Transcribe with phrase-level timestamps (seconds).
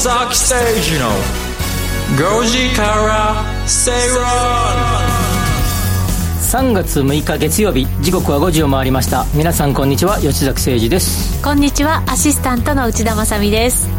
[0.00, 1.10] 崎誠二の
[2.16, 4.24] 5時から正論
[6.40, 9.26] 3月6日月曜日時刻は5時を回りました。
[9.34, 10.18] 皆さんこんにちは。
[10.18, 11.42] 吉崎誠二です。
[11.44, 12.02] こんにちは。
[12.06, 13.90] アシスタントの内田まさみです。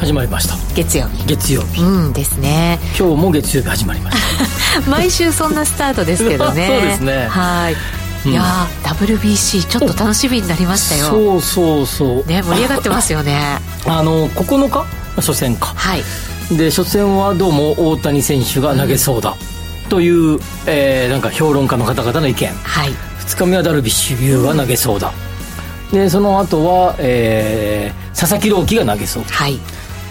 [0.00, 0.56] 始まりました。
[0.74, 1.24] 月曜日。
[1.28, 1.82] 月曜日。
[1.82, 2.80] うんですね。
[2.98, 4.90] 今日も月曜日始まりました。
[4.90, 6.66] 毎週そんなスタートですけどね。
[6.66, 7.28] そうですね。
[7.28, 7.76] はい。
[8.28, 11.06] いやー WBC ちょっと楽しみになりましたよ。
[11.06, 12.28] そうそうそう。
[12.28, 13.60] ね盛り上がってますよね。
[13.86, 15.07] あの9日？
[15.20, 15.66] 初戦か。
[15.76, 16.02] はい。
[16.56, 19.36] で初戦はどうも大谷選手が投げそうだ、
[19.88, 22.48] という、えーなんか評論家の方々の意見。
[22.48, 22.90] はい。
[23.20, 25.12] 2日目はダルビッシュ有が投げそうだ、
[25.92, 29.30] でその後は、えー佐々木朗希が投げそうだ。
[29.30, 29.58] はい。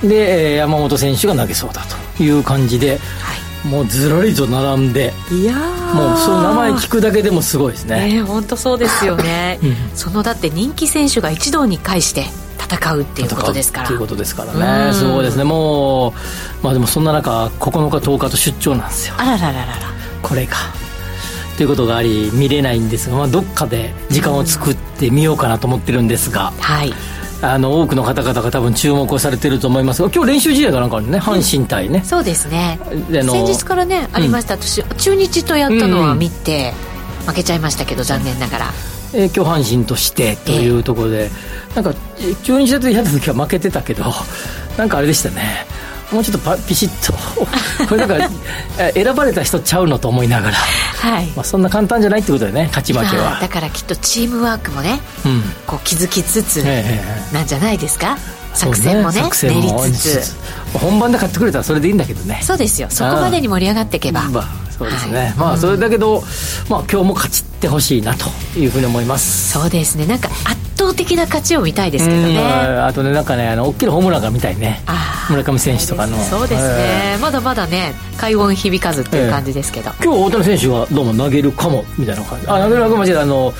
[0.01, 1.81] で、えー山本選手が投げそうだ。
[2.17, 5.93] という感じではもうずらりと並んでいいやー。
[5.93, 8.13] もうその名前聞くだけでもすごいですね。
[8.13, 9.75] ね本当そうですよね、うん。
[9.95, 12.25] そのだって人気選手が一堂に会して
[12.57, 13.87] 戦うっていうことですから。
[13.87, 14.87] ということですからうん。
[14.87, 15.43] ねすごいですね。
[15.43, 16.13] もう
[16.63, 19.15] まあでもそんな中9日10日と出張なんですよ。
[19.17, 19.73] あららららら。
[20.21, 20.57] これか
[21.57, 26.93] ということがあり見れないんですが、まあ、どっかで時間を作ってみようかなと思ってるんですが、はい。
[27.41, 31.19] あの多くの方々が多分注目をされてると思いますが今日練習試合がなんかあるね。
[31.19, 32.79] 阪神対ね、そうですね。
[33.11, 36.73] であの先日からねありました、私中日とやったのは見て、
[37.27, 38.65] 負けちゃいましたけど残念ながら
[39.13, 41.29] えー今日阪神としてというところで、
[41.75, 44.05] なんかえー中日だとやった時は負けてたけど
[44.77, 45.65] なんかあれでしたね。
[46.11, 47.13] もうちょっとパピシッと。
[47.89, 48.29] これなんか
[48.77, 51.25] えー選ばれた人ちゃうのと思いながら、はい。
[51.35, 55.43] まあ、そんな簡単じゃないってことでね勝ち負けまあはだからきっとチームワークもねうん。
[55.65, 58.17] こう気づきつつええなんじゃないですか、
[58.53, 60.35] そうね作戦もね作戦も練りつつ。
[60.73, 62.41] 本番で買ってくれたらそれでいいんだけどね。
[62.41, 62.87] そうですよ。
[62.89, 64.23] そこまでに盛り上がっていけば。
[64.29, 65.33] まあそうですね、はい。
[65.35, 66.23] まあそれだけど、
[66.69, 68.25] まあ今日も勝ちってほしいなと
[68.57, 69.51] いうふうに思います。
[69.51, 70.05] そうですね。
[70.05, 72.27] なんか圧倒的な勝ちを見たいですけどうん。
[72.27, 74.83] ねあとねなんかねあの大きなホームランが見たいね。
[75.29, 76.17] 村上選手とかの。
[76.17, 82.47] そうですね、まだまだね快音響かずっていう感じですけど、今日大谷選手がどうも投げるかもみたいな感じ。
[82.47, 83.53] あ投げるかもしれないあの、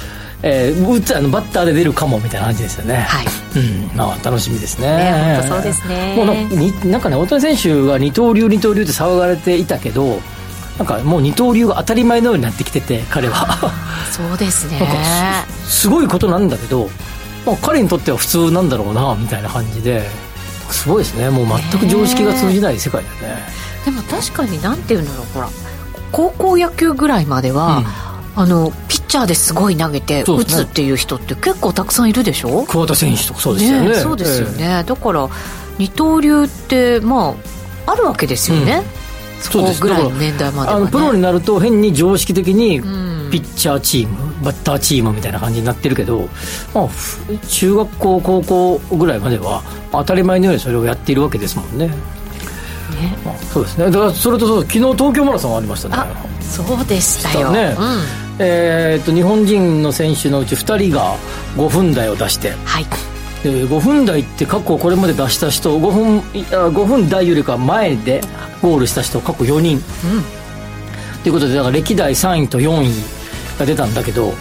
[0.43, 2.95] えー、打つあのバッターで出るかもみたいな感じですよね。
[2.95, 3.25] はい。
[3.55, 3.97] うん。
[3.97, 4.87] まあ楽しみですね。
[4.87, 6.15] ね本当そうですね。
[6.15, 10.19] もうなんかになんかね大谷選手が二刀流二刀流って騒がれていたけど
[10.77, 13.71] なんかもう二刀流が当たり前のようになってきてて彼は。
[14.11, 14.79] そうですね。
[15.65, 16.89] すすごいことなんだけど、
[17.45, 20.07] まあ、彼にとっては普通なんだろうなみたいな感じで
[20.69, 21.29] すごいですね。
[21.29, 23.43] もう全く常識が通じない世界だよね。
[23.85, 25.49] でも確かになんていうのほら
[26.11, 27.83] 高校野球ぐらいまでは、
[28.35, 32.65] あのピッチャーですごい投げて打つっていう人って結構たくさんいるでしょ？
[32.67, 33.95] 桑田選手とかそうですよね。
[33.95, 35.29] そうですよね、だから
[35.77, 37.35] 二刀流ってま
[37.85, 38.83] ああるわけですよね、
[39.39, 42.81] そこぐらいの年代までは、ね、あのプロになると変に常識的にん。
[43.31, 46.27] ピッチャーチーム、バッターチームみたいな感じになってるけど、
[46.73, 51.93] まあ、ふ中学校高校ぐらいまでは当たり前のようにそれをやっているわけですもんね、ね。
[53.25, 53.85] まあ、そうですね。
[53.85, 55.95] だからそれとそう昨日東京マラソンありましたね。
[55.97, 57.75] あそうでしたよ、ね。
[57.77, 57.85] うん。
[58.39, 61.15] えーっと日本人の選手のうち2人が
[61.55, 62.85] 5分台を出してはい
[63.43, 68.21] で5分台って過去これまで出した人5分いあ5分台よりか前で
[68.61, 69.81] ゴールした人過去4人。
[71.23, 72.89] ということでだから歴代3位と4位
[73.59, 74.33] が出たんだけど、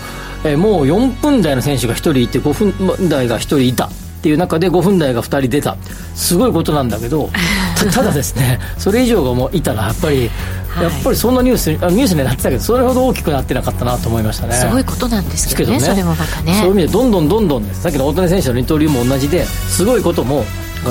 [0.44, 3.90] えーもう4分台の選手が1人いて5分台が1人いた
[4.26, 5.76] っていう中で5分台が2人出た。
[6.16, 7.30] すごいことなんだけど
[7.78, 10.28] たただですねそれ以上がもういたらやっぱり、
[10.68, 10.84] はい。
[10.84, 14.54] やっぱりそんなニュースニュースになってたけどそれほど大きくなってなかったなと思いましたね。
[14.54, 15.78] すごいことなんですけどね。
[15.78, 16.54] それもまたね。
[16.60, 20.44] そういう意味でどんどんどんどんねさっきの大谷選手の二刀流も同じですごいことも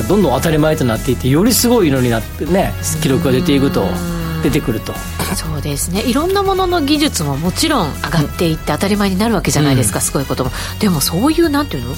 [0.07, 3.85] どんどん当たり前となっていってよりすごいのになってね記録が出ていくと
[4.43, 4.93] 出てくると。
[5.35, 6.03] そうですね。
[6.03, 10.51] いろんなものの技術ももちろん上がっていって当たり前になるわけじゃないですか、すごいことも。
[10.79, 11.97] でもそういうなんていうの、まあ、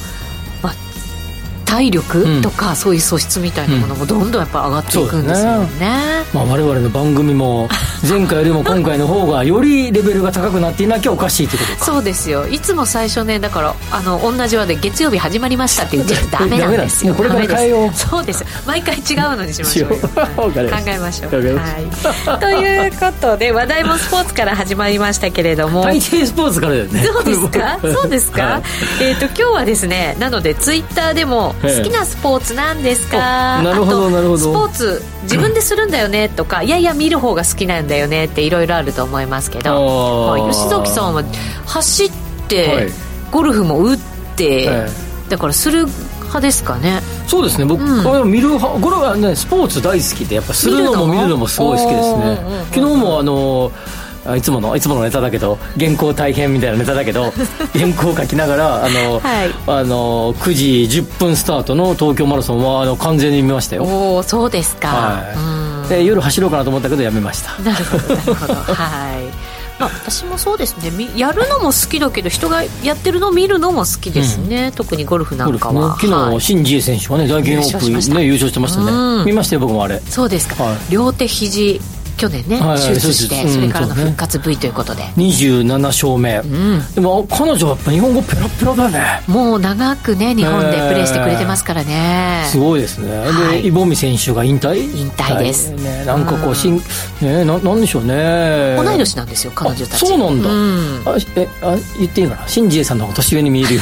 [1.68, 7.68] 体力とかそういう素質みたいなものもどんどんやっぱ上がっていくんですもんね,、まあ、我々の番組も
[8.08, 11.86] 前回よりも今回の方がよりレベルが高くなっていなきゃおかしいってことか。
[11.86, 12.48] そうですよ。
[12.48, 17.14] いつも最初ねだからあの同じ話で月曜日始まりましたって言っちゃダメなんですよ。
[17.14, 17.92] これから変えよう。
[17.94, 18.46] そうです。
[18.66, 20.52] 毎回違うのにしましょう考
[20.86, 21.32] えましょう。
[21.34, 25.84] はい、ということで話題もスポーツから始まりましたけれども。
[25.84, 27.04] 大抵スポーツからだよね。
[27.04, 27.80] そうですか？
[27.82, 29.04] そうですか、はい。
[29.04, 34.38] えっ、と今日はですねなのでツイッターでもええ好きなスポーツなんですか、あなるほどなるほど。
[34.38, 41.24] スポーツ自分でするんだよねとか、いやいや見る方が好きなんだよねっていろいろあると思いますけど、吉崎さんは
[41.66, 42.12] 走っ
[42.48, 42.92] て、はい。
[43.30, 43.98] ゴルフも打っ
[44.38, 44.88] て、え
[45.28, 47.02] だからする派ですかね？
[47.28, 47.66] そうですね。
[47.66, 48.04] 僕、うん。
[48.06, 52.40] は見る派これはねスポーツ大好きでやっぱするのも見見るのもすごい好きですね。
[52.74, 57.32] 昨日もあのあいつものいつものネタだけど原稿大変みたいなネタだけど
[57.74, 59.50] 原稿を書きながらあの、はい。
[59.68, 63.84] あの9時10分スタートの東京マラソンはあの完全に見ましたよ。
[63.84, 67.62] おおそうですか、はい、で夜走ろうかなと思ったけどやめました。
[67.62, 68.54] なるほどなるほど。
[68.54, 69.58] はい。
[69.80, 71.10] まあ、私もそうですね。
[71.16, 75.96] やるのも好きだけど人がやってるのを見るのも好きですね、うん、特にゴルフなんかは。
[75.96, 80.02] 昨日、はい、シン・ジエ選手はね大金オープンね優勝してましたね、うん、見ましたよ僕もあれ。
[80.10, 81.80] そうですか、はい、両手肘
[82.18, 89.22] 去年ね、手術して、それからの復活 V ということで、ね、27勝目、うん、でも彼女はやっぱ日本語ペラペラだね。
[89.28, 92.44] もう長くね日本でプレーしてくれてますからね。
[92.48, 94.78] すごいですね、はい、でイボミ選手が引退？
[94.98, 96.78] 引退です、ね、なんかこう、しん。
[97.22, 98.76] ねななんでしょうね。
[98.78, 100.06] 同い年なんですよ彼女たち。
[100.06, 102.48] そうなんだ、うん、あえあ言っていいかな？
[102.48, 103.82] シンジエさんの方が年上に見えるよ。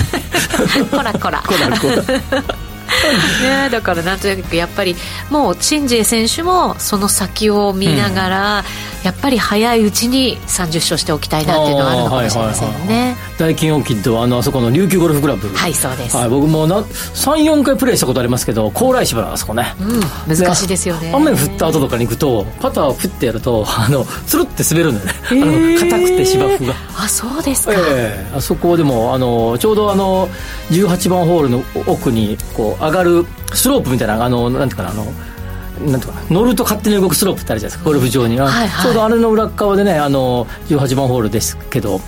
[0.92, 1.42] こらこら。
[1.42, 1.88] こら こ
[2.32, 2.65] ら
[3.42, 4.96] ね、だからなんとなくやっぱり
[5.30, 8.66] もうチンジエ選手もその先を見ながら、うん、
[9.04, 15.48] やっぱり早いうちに30勝しておきたいなっていうのがあるのかもしれませんね、はいはいはい、大金オーキッドはあのあそこの琉球ゴルフクラブ。
[15.50, 19.76] はいそうです、はい、僕も34回プレーしたことありますけど高麗芝あそこね、
[20.28, 21.12] うん、難しいですよね。
[21.14, 26.74] 雨降った後とかに行くとパターを振ってやると あのつるって滑るんだよね、えー、あの硬くて芝生が。
[26.98, 30.30] あそうですか、えー、あそこでもあのちょうどあの
[30.72, 35.06] 18番ホールの奥にこう上がるスロープみたいなあのなんていうかなあの
[35.92, 42.00] なんとか乗ると勝手に動くスロープってあるじゃないですかゴルフ場には、はいはい、ちょうどあれの裏側でねあの18番ホールですけど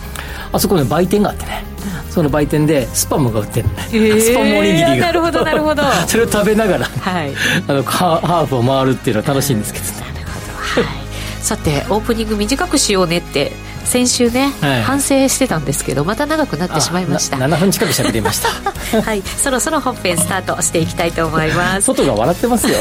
[0.51, 1.63] あそこに売店があってね。
[2.09, 4.97] その売店でスパムが売ってるね、えー、スパムおにぎりが。
[4.97, 5.83] なるほどなるほど。
[6.07, 7.33] それを食べながら、はい、
[7.67, 9.91] あのハーフを回るっていうのは楽しいんですけどね。
[10.15, 10.93] なるほど、はい、
[11.41, 13.51] さてオープニング短くしようねって
[13.87, 17.37] 先週ね、はい、反省してたんですけどまた長くなってしまいました。
[17.37, 18.49] 7分近く喋りました。
[19.01, 19.21] はい。
[19.21, 21.81] そろそろ本編スタートしていきたいと思います。
[21.83, 22.75] 外が笑ってますよ。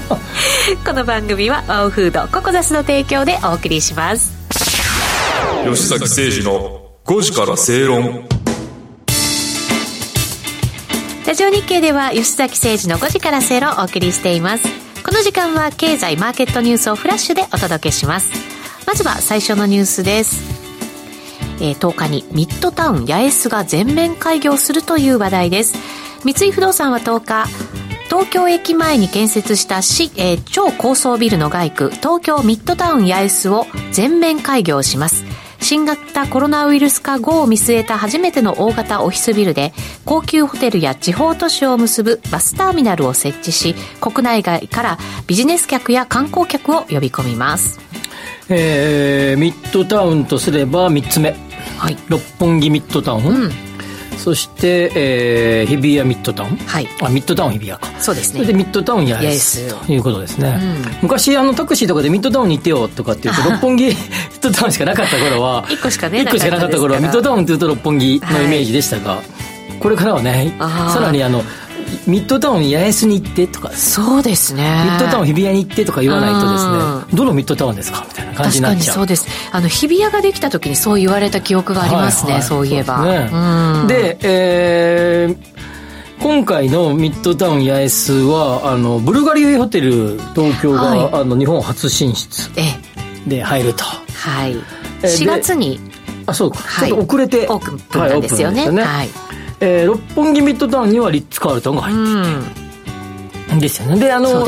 [0.86, 4.32] この番組はワオフードココザスの提供でお送りします。
[5.64, 8.24] 吉崎誠二の5時から正論。
[11.26, 14.90] ラジオ日経では吉崎誠二の5時から正論をお送りしています。
[15.02, 18.49] この時間は経済マーケットニュースをフラッシュでお届けします
[18.90, 20.42] まずは最初のニュースです。
[21.60, 25.74] えー、10日にミッドタウン八重洲が全面開業するという話題です。
[26.24, 27.46] 三井不動産は10日
[28.06, 35.22] 東京駅前に建設した市、えー、超高層ビルの街区東京ミッドタウン八重洲を全面開業します。
[35.60, 39.72] 新型コロナウイルス化後を見据えた初めての大型オフィスビルで
[40.04, 44.98] 高級ホテルや地方都市を結ぶバスターミナルを設置し国内外から
[45.28, 47.78] ビジネス客や観光客を呼び込みます。
[48.50, 51.34] えー、ミッドタウンとすれば3つ目、
[51.78, 53.50] はい、六本木ミッドタウン、うん。
[54.18, 58.00] そして、えー、日比谷ミッドタウン、はい、あミッドタウン日比谷か。
[58.00, 58.44] そうですね。
[58.44, 69.24] でミッドタウン八重洲ということですね、うん、昔あのタクシーとかでミッドタウンに行ってよとかっていうと六本木ミッドタウンしかなかった頃は1個しかね1個しかなかった頃はミッドタウンっていうと六本木のイメージでしたが、はい、
[69.78, 71.42] これからはねさらにあの
[72.06, 73.70] ミッドタウン八重洲に行ってとか。
[73.72, 74.62] そうですね。
[74.84, 77.16] ミッドタウン日比谷に行ってとか言わないとですね。
[77.16, 78.78] どのミッドタウンですかみたいな感じになっちゃう。
[78.78, 79.26] 確かにそうです。
[79.52, 83.04] あの日比谷ができた時にそう言われた記憶がありますね、はいはい、そういえば。
[83.86, 85.60] で、ね、えー
[86.20, 92.50] 今回のミッドタウン八重洲はあのブルガリアホテル東京が、はい、あの日本初進出
[93.26, 93.84] で入ると。
[93.84, 94.54] はい。
[95.00, 95.80] 4月に
[96.26, 97.46] あそうか、はい、ちょっと遅れて。
[97.48, 99.08] オープンなんですよね、はい、はい
[99.60, 104.00] えー、六本木ミッドタウンにはリッツ・カールトンが入っていて、ですよね。
[104.00, 104.46] であの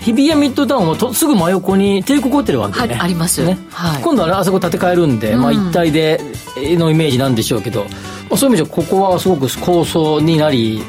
[0.00, 3.58] 日比谷ミッドタウンはとすぐ真横に帝国ホテルがあるんでね、あります、ね。
[3.70, 6.20] はい、今度は、ね、あそこ建て替えるんで、うん、まあ、一体で
[6.56, 7.90] のイメージなんでしょうけど、ま
[8.32, 10.82] あ、そういう意味ではここはすごく高層になり、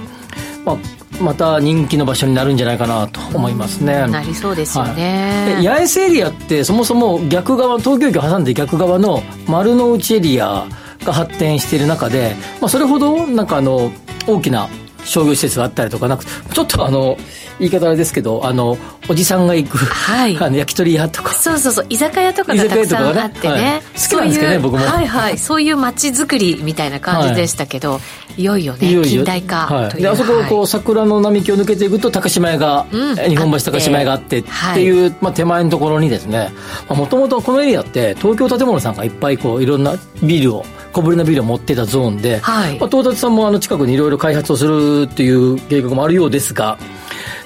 [0.63, 0.77] まあ、
[1.21, 4.07] また人気の場所になるんじゃないかなと思いますね。
[4.07, 5.55] なりそうですよね。
[5.55, 10.65] はい、八重洲エリアってそもそも逆側東京駅を挟んで逆側の丸の内エリア
[11.03, 13.91] が発展している中で、まあ、それほどなんかあの
[14.27, 14.69] 大きな
[15.05, 17.17] 商業施設があったりとかなくちょっとあの
[17.59, 18.77] 言い方あれですけどあの
[19.09, 21.33] おじさんが行く、はい、あの焼き鳥屋とか。
[21.33, 24.77] そうそうそう居酒屋とかがたくさんあってね、ねはい、好きなんですけどね僕も。
[24.79, 25.37] はいはい。
[25.37, 27.99] そういう街づくりみたいな感じでしたけど、は
[28.37, 28.73] い、いよいよ。
[28.73, 36.51] ね近代化はい、であそここう桜の並木を抜けていくと高島屋が、うん、日本橋高島屋があってっていう、まあ、手前のところにですね
[36.87, 46.77] もともとこのエリアって東京建物さんがいっぱいこういろんなビルを小ぶりなビルを持ってたゾーンで、はい、まあ、東達さんもあの近くにいろいろ開発をするっていう計画もあるようですが、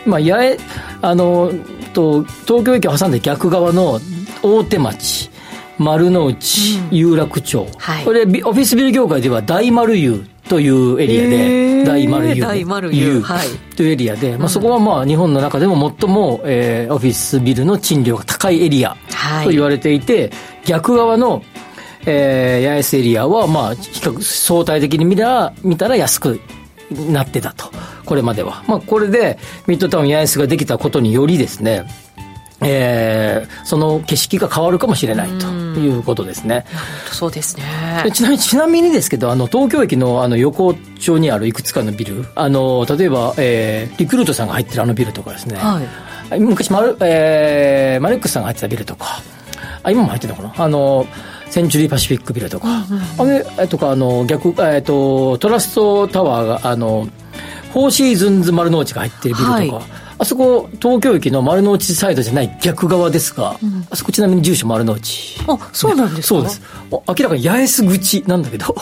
[0.06, 0.58] まあ、八重
[1.02, 1.52] あの
[1.94, 4.00] と東京駅を挟んで逆側の
[4.42, 5.30] 大手町
[5.78, 18.98] 丸の内、うん、有楽町、はい、これオフィスビル業界では大丸湯というエリアで、大丸湯大丸湯、はい、というエリアで、まあ、そこはまあ日本の中でも最も、えー、オフィスビルの賃料が高いエリア
[19.44, 20.32] と言われていて、
[20.66, 21.44] 逆側の
[22.06, 26.40] えー、八重洲エリアは、まあ、比較、相対的に見たら、見たら安く
[27.10, 27.72] なってたと。
[28.06, 28.64] これまでは。
[28.68, 31.86] まあ、これで、ミッドタウン八重洲ができたことによりですね、
[32.66, 36.66] えー、その景色が変わるかもしれないということですね。
[37.12, 37.64] そうですね。
[38.14, 45.82] ちなみに、ちなみにですけど、あの、東京駅のあの横丁にあるいくつかのビル、あの、例えば、えー、リクルートさんが入ってるあのビルとかですね、は
[46.34, 49.22] い、昔マル、えー、マレックスさんが入ってたビルとか、
[49.84, 50.64] あ、今も入ってるのかな？
[50.64, 51.06] あの、
[51.54, 57.08] センチュリーパシフィックビルとか、うんうん、あれとか、あの、逆、えっ、と、トラストタワーが、あの、
[57.74, 59.72] フォーシーズンズ丸の内が入ってるビルとか、はい
[60.20, 65.38] あそこ、東京駅の丸の内サイドじゃない逆側ですが、うん、あそこちなみに住所丸の内。
[65.48, 66.62] あ、そうなんですかそうです。
[66.92, 68.76] 明らかに八重洲口なんだけど。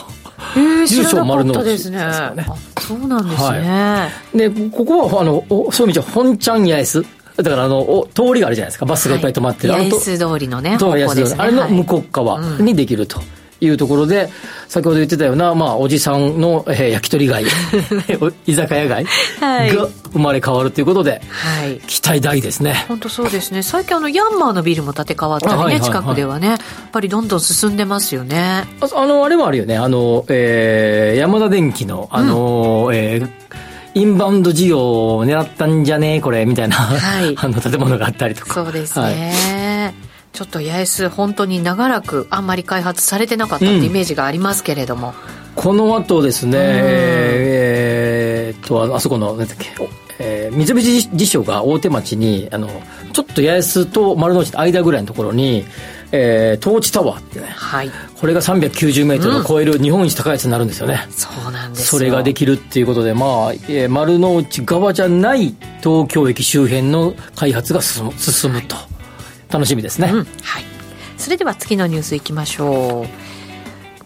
[0.56, 1.98] えー、住所丸の内ですね。
[2.36, 2.46] ね
[2.80, 3.60] そうなんですね。
[3.60, 7.06] はい、で、ここは、あの、そういう意味じゃ、本ちゃん八重洲。
[7.44, 8.86] だからあのお通りがあるじゃないですか。
[8.86, 13.18] バスがいっぱい止まってる、はい、八重洲通りのね方向です、ね、あれの向こう側にできると。
[13.18, 14.30] はいうんいうところで、
[14.68, 17.46] 先ほど言ってたような、まあ、おじさんの、えー、焼き鳥街、
[18.48, 19.06] 居酒屋街
[19.40, 22.86] が生まれ変わるということで、はい、期待大ですね。
[22.88, 23.62] 本当そうですね。
[23.62, 26.58] 最近あの、ヤンマーのビルも建て替わったりね、はいはいはい、近くではね、やっ
[26.92, 28.66] ぱりどんどん進んでますよね。
[28.82, 29.78] ああの、あれもあるよね。
[29.78, 33.30] あの、えー、山田電機の、あの、うん、えー
[33.94, 38.54] インバウンド事業を狙ったんじゃねえこれみたいな、はい、 あの建物があったりとか。
[38.54, 39.94] そうですね、はい。
[40.34, 45.14] ちょっと八重洲本当に長らくあんまり開発されてなかったってイメージがありますけれども、
[45.58, 49.70] うん、この後ですね、えー、っとあそこの何だっけ。
[50.24, 52.70] えー、三菱地所が大手町にあの
[53.12, 55.66] ちょっと八重洲と丸の内の間ぐらいのところに、
[56.12, 68.76] えー、トーチタワーってね、はい、これが390メートルを超える日本一高いやつになるんですよね、うん、そうなんですそれができるっていうことでまあ、えー、丸の内側じゃない東京駅周辺の開発が進む進むと。
[69.52, 70.64] 楽しみですね、うん、はい。
[71.18, 73.08] それでは次のニュースいきましょう。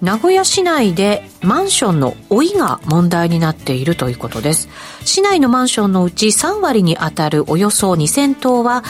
[0.02, 4.68] 名古屋市内でマンションの老いが問題になっているということです。
[5.06, 8.84] 市内のマンションのうち3割にあたるおよそ2000棟は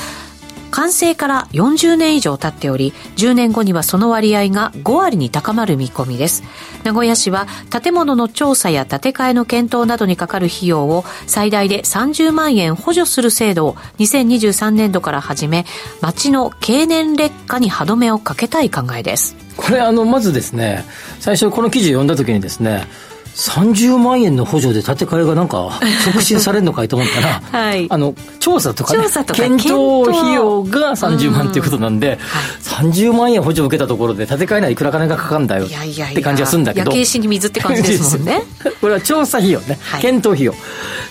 [0.72, 6.43] 完成から40年以上経っており10年後にはその割合が5割に高まる見込みです。
[6.84, 15.65] 名古屋市は建物の調査や建て替えの検討などにかかる費用を最大で30万円補助する制度を2023年度から始め
[16.01, 19.36] 町の経年劣化に歯止めをかけたい考えです。
[19.57, 20.84] これあのまずですね
[21.19, 22.88] 最初この記事を読んだ時にですね
[23.35, 32.17] 30万円の補助で建て替えがなんか 促進されるのかいと思ったら、はい、あの調査とか,、ね、調査とか検討費用が30万ということなんで、はい、
[32.63, 35.69] 30万円補助を受けたところで建て替えないいくら金がかかるんだよっ
[36.13, 36.91] て感じがするんだけど。
[36.91, 38.41] 焼け石に水って感じですもんね。
[38.79, 40.55] これは調査費用ね、はい、検討費用。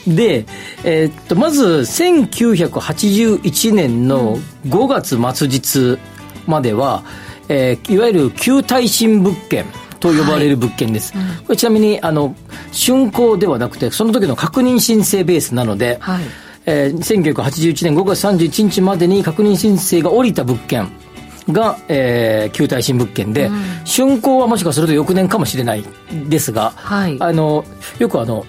[0.06, 0.46] で、
[0.82, 4.38] えー、っとまず1981年の
[4.68, 5.98] 5月末日
[6.46, 7.02] までは、
[7.48, 9.66] えー、いわゆる旧耐震物件
[10.04, 11.26] と呼ばれる物件です、はい。
[11.26, 12.36] うん、これちなみにあの
[12.72, 16.24] 竣工ではなくてその時の確認申請ベースなので、はい。
[16.66, 20.90] えー、1981年5月31日までに確認申請が下りた物件
[21.50, 25.84] が、えー、旧耐震物件で、うん、竣工はもしかすると翌年かもしれない
[26.26, 27.66] ですが、はい、あの
[27.98, 28.46] よくあの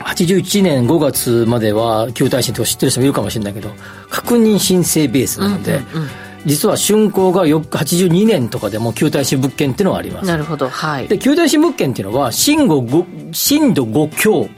[0.00, 3.70] 81年5月までは旧耐震とか知ってる人もいるかもしれないけど
[4.10, 6.08] 確認申請ベースなので、うんうんうん
[6.46, 10.26] 実は竣工が82年とかでも旧耐震物件っていうのがあります。
[10.26, 10.68] なるほど。
[10.68, 11.08] はい。
[11.08, 14.48] で旧耐震物件っていうのは震度 5, 震度5強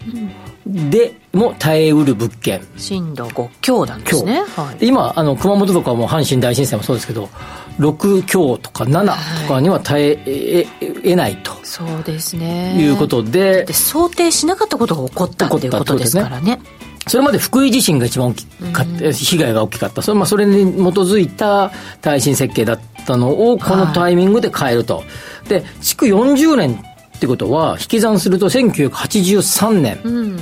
[0.66, 7.28] でも耐えうる物件震度5強なんですね、はい、今あの熊本とかも阪神大震災もそうですけど
[7.78, 10.66] 6強とか7とかには耐え
[11.02, 11.52] えないと。
[11.62, 12.76] そうですね。
[12.78, 13.64] いうことで。
[13.64, 16.60] で想定しなかったことが起こったっていうことですからね
[17.10, 20.00] それまで福井地震が一番大きかった、被害が大きかった。
[20.00, 24.98] それ,、まあ、それに基づいた耐震設計だったのを、このタイミングで変えると。
[24.98, 25.02] は
[25.46, 26.80] い、で、築40年
[27.16, 30.00] ってことは、引き算すると1983年。
[30.04, 30.40] うん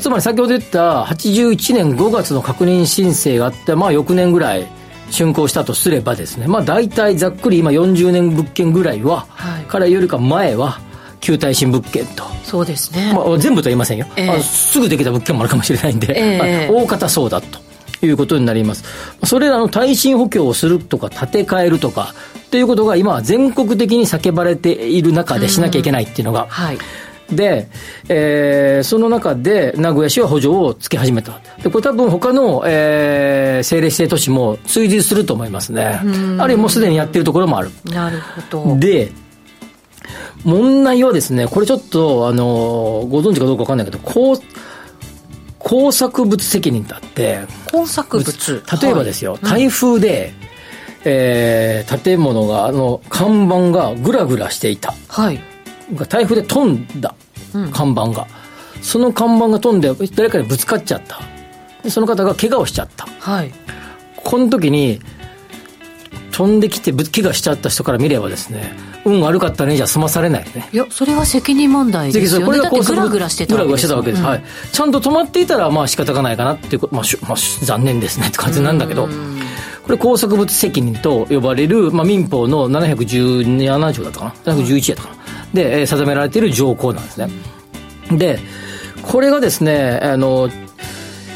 [0.00, 4.66] つまり先ほど言った81年5月の確認申請があって、まあ翌年ぐらい
[5.10, 10.80] 竣工したとすればですね、まあ大体ざっくり今40年物件ぐらいは、はい、からよりか前は、
[11.22, 12.24] 旧耐震物件と。
[12.44, 13.12] そうですね。
[13.14, 17.62] まあ、全部とは言いませんよ、えー、すぐできた物件もあるかもしれないんで、えー、ま あ、大方そうだと。
[18.04, 18.84] いうことになります。
[19.22, 26.46] それらの耐震補強をするとか建て替えるとかっていうことが今は全国的に叫ばれている中でしなきゃいけないっていうのが。
[26.48, 26.78] はい。
[27.30, 27.68] で、
[28.08, 31.40] えー、その中で名古屋市は補助をつけ始めた。
[31.62, 36.00] で、これ多分他の、えー、政令指定都市も追随すると思いますね。
[36.38, 37.70] あるいはもうすでにやってるところもある。
[37.84, 38.18] なる
[38.50, 38.76] ほど。
[38.78, 39.12] で、
[40.44, 44.36] 問題はですね、これちょっと、あの、ご存知かどうかわかんないけど、工、
[45.58, 47.40] 工作物責任だって、
[47.70, 48.62] 工作物。
[48.82, 50.48] 例えばですよ、はい、台風で、うん、
[51.04, 54.94] えー、建物が、あの、看板がぐらぐらしていた。
[55.08, 55.40] はい。
[56.08, 57.14] 台風で飛んだ、
[57.72, 58.26] 看板が。
[58.80, 61.20] その看板が飛んで誰かにぶつかっちゃった。
[61.82, 63.06] でその方が怪我をしちゃった。
[63.06, 63.52] はい。
[64.16, 65.00] この時に
[66.32, 68.72] 飛んできてぶ怪我しちゃった人から見ればですね
[69.04, 70.68] 運悪かったねじゃ済まされないよね。
[70.72, 72.58] いやそれは責任問題ですよね。
[72.58, 74.26] だってグラグラしてたグラしてたわけです、うん。
[74.26, 79.08] はい、ちゃんと止まっていたらまあ仕方がないかなっていうこと、まあまあし残念ですねって感じなんだけど。
[79.82, 84.54] これ拘束物責任と呼ばれる、まあ、民法の717条だったかな。
[84.54, 85.22] 711だったかな。
[85.52, 87.28] で、えー定められている条項なんですね。
[88.12, 88.38] で
[89.02, 90.48] これがですねあの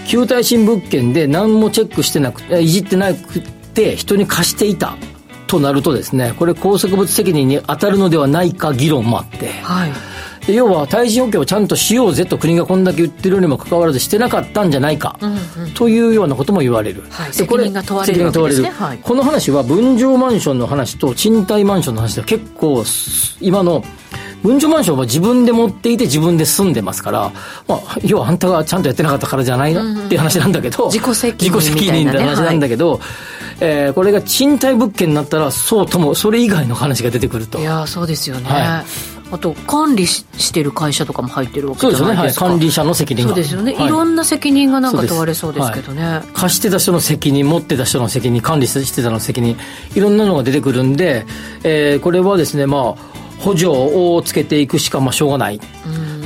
[0.07, 3.43] 旧耐震物件で何もチェックしてなくていじってなく
[3.77, 4.97] て人に貸していた
[5.47, 9.93] となるとですねこれ拘束物責任に当たるのではないか議論もあってはい。
[10.47, 15.19] で要は耐震補強をちゃんとしようぜと国がこんだけ言ってるにもかかわらずしてなかったんじゃないか、
[15.75, 17.33] というようなことも言われる、はい。
[17.33, 18.99] 責任が問われるはい。
[18.99, 23.83] この話は分譲マンションの話と賃貸マンションの話では結構す今の
[24.45, 27.33] 分譲マンションは自分で持っていて自分で住んでますから、
[27.67, 33.01] まあ、要はあんたがちゃんとやってなかったからじゃないなっていう話なんだけど、自己責任自己責任って話なんだけど、
[33.61, 37.59] えーこれが賃貸物件になったらそうともそれ以外の話が出てくると。
[37.59, 38.85] いやーそうですよね、は
[39.33, 42.33] あと管理ししてる会社とかも入ってるわけじそうですよね、はい。
[42.33, 43.31] 管理者の責任が。
[43.31, 43.91] そうですよね、、はい。
[43.91, 46.23] ろんな責任がなんか問われそうですけどね。
[46.33, 49.57] 貸してた人の責任持ってた人の責任管理してたの責任
[49.95, 51.27] いろんなのが出てくるんで、
[51.65, 55.61] えーこれはですねまあ補助をつけていくしかまあしょうがない、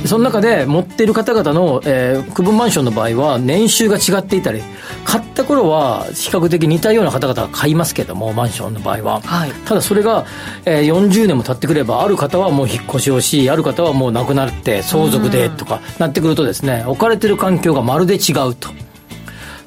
[0.05, 4.61] その中で持っている方々の、えー区分マンションの場合は年収が違っていたり
[5.05, 9.51] 買った頃は比較的似たような方々が買いますけどもマンションの場合は、はい。
[9.65, 10.25] ただそれが、
[10.65, 18.69] えー40年も経ってくればある方はもう引っ越しをしある方はもう亡くなって相続でとかなってくるとですね置かれてる環境がまるで違うと。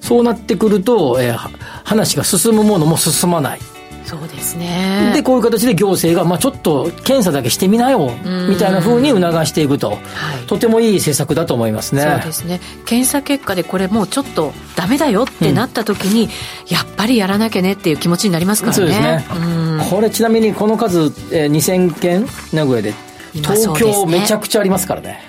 [0.00, 1.50] そうなってくると、えーは
[1.84, 3.60] 話が進むものも進まない
[4.04, 5.12] そうですね。
[5.14, 8.10] でこういう形で行政が、まあ、ちょっと検査だけしてみなよ
[8.48, 9.98] みたいな風に促していくと、
[10.42, 10.46] い。
[10.46, 12.02] とてもいい政策だと思いますね。
[12.02, 12.60] そうですね。
[12.84, 16.28] 検査結果でこれもうちょっとダメだよってなった時に、
[16.68, 18.76] やっぱりやらなきゃねっていう気持ちになりますからね。
[18.76, 22.94] そうですね、これちなみにこの数、えー2000件名古屋で
[23.32, 25.20] 東京めちゃくちゃありますからね。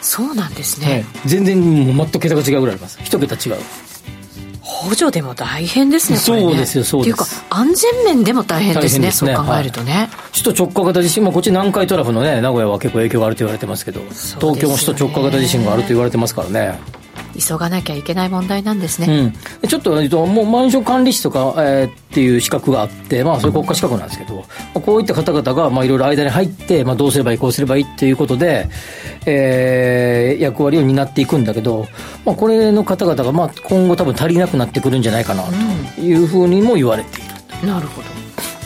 [0.00, 0.94] そうなんですはい。
[0.98, 2.98] ね、全然全く桁が違うぐらいあります。
[3.02, 3.56] 一桁違う
[4.76, 7.14] 補助でも大変ですねそうですよそうです。
[7.14, 16.78] っていうか安全面でも大変ですねそう考えるとね、首都直下型地震、まあ、こっち南海トラフのね名古屋は結構影響があると言われてますけど東京も首都直下型地震があると言われてますからね
[17.36, 24.44] 急がなきゃいけない問題なんですね、うん、でちょっとともうマンション管理士とか、えーっていう資格があって、まあ、それ国家資格なんですけど、ま
[24.76, 28.70] あこういった方々が、まあ、いろいろ間に入って、まあ、どうすればいいこうすればいいっていうことで、
[29.26, 31.86] えー役割を担っていくんだけど、
[32.24, 35.42] まあ、これの方々が、まあ、今後多分足りなくなってくるんじゃないかな
[35.94, 37.24] というふうにも言われてい
[37.60, 38.08] る、なるほど。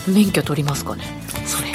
[0.07, 1.20] 免許取りますかね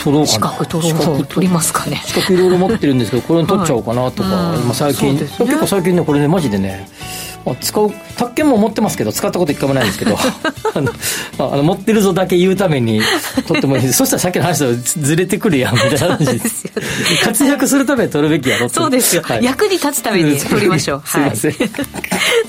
[0.06, 0.26] 取ろうかな。
[0.26, 2.00] 資格取ろう取りますかね。
[2.04, 4.62] 資格いろいろ持ってるんですけどこれに取っちゃおうかなとか、はいうん。
[4.64, 5.20] 今最近、ね。
[5.20, 10.18] 結構最近ねこれねマジでねまあ使う宅建も持ってますけど使ったこと一回もないんですけど。
[10.74, 10.92] あの、
[11.38, 13.00] まあ、あの持ってるぞだけ言うために
[13.46, 13.94] 取ってもいいです。
[13.98, 16.64] そしたらさっきの話とずれてくるやんみたいな話でです
[17.22, 19.44] 活躍するために取るべきやろそうですよ、はい。
[19.44, 21.02] 役に立つために取りましょう。
[21.06, 21.70] すいません、はい、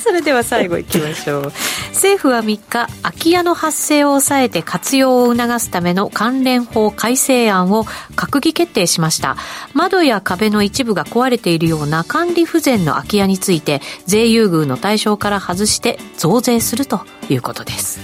[0.04, 1.54] それでは最後いきましょう。
[1.94, 9.38] 政府は3日空き家の発生を抑えて活用を促すための関連法改正案を閣議決定しました。
[9.74, 18.00] 窓や壁の一部が壊れているような管理不全の空き家について税優遇の対象から外して増税するということです。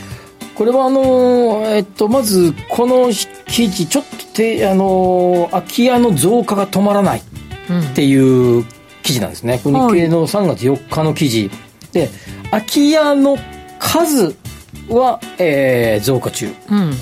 [0.56, 3.10] これはあのえっとまずこの
[3.48, 8.66] 記事ちょっとてあの空き家の増加が止まらないっていう
[9.04, 11.50] 記事なんですね、これ日経の3月4日の記事。
[11.92, 12.10] で
[12.50, 13.38] 空き家の
[13.80, 14.36] 数
[14.90, 16.48] は、えー増加中。
[16.70, 16.94] うん。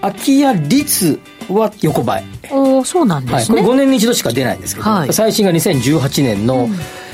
[0.00, 5.12] 空き家率は横ばい、おーそうなんではい、これすね、5年に一度しか出ないんですけど、はい。
[5.12, 6.68] 最新が2018年の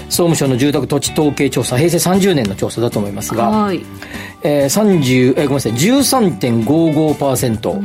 [0.09, 3.85] 総務省の住宅土地統計調査平成30年の調査だと思いますが、はい。
[4.43, 7.81] えー、30えーごめんなさい13.55%、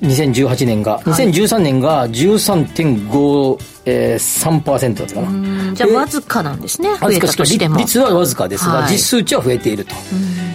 [0.00, 5.32] 2018年が、2013年が13.53%、えー、3%だったかな、う
[5.72, 5.74] ん。
[5.74, 7.78] じゃあわずかなんですね増えたとしても。
[7.78, 8.92] 率はわずかですが、はい。
[8.92, 9.94] 実数値は増えていると、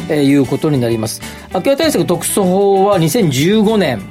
[0.10, 1.22] えーいうことになります。
[1.52, 4.02] 空き家対策特措法は2015年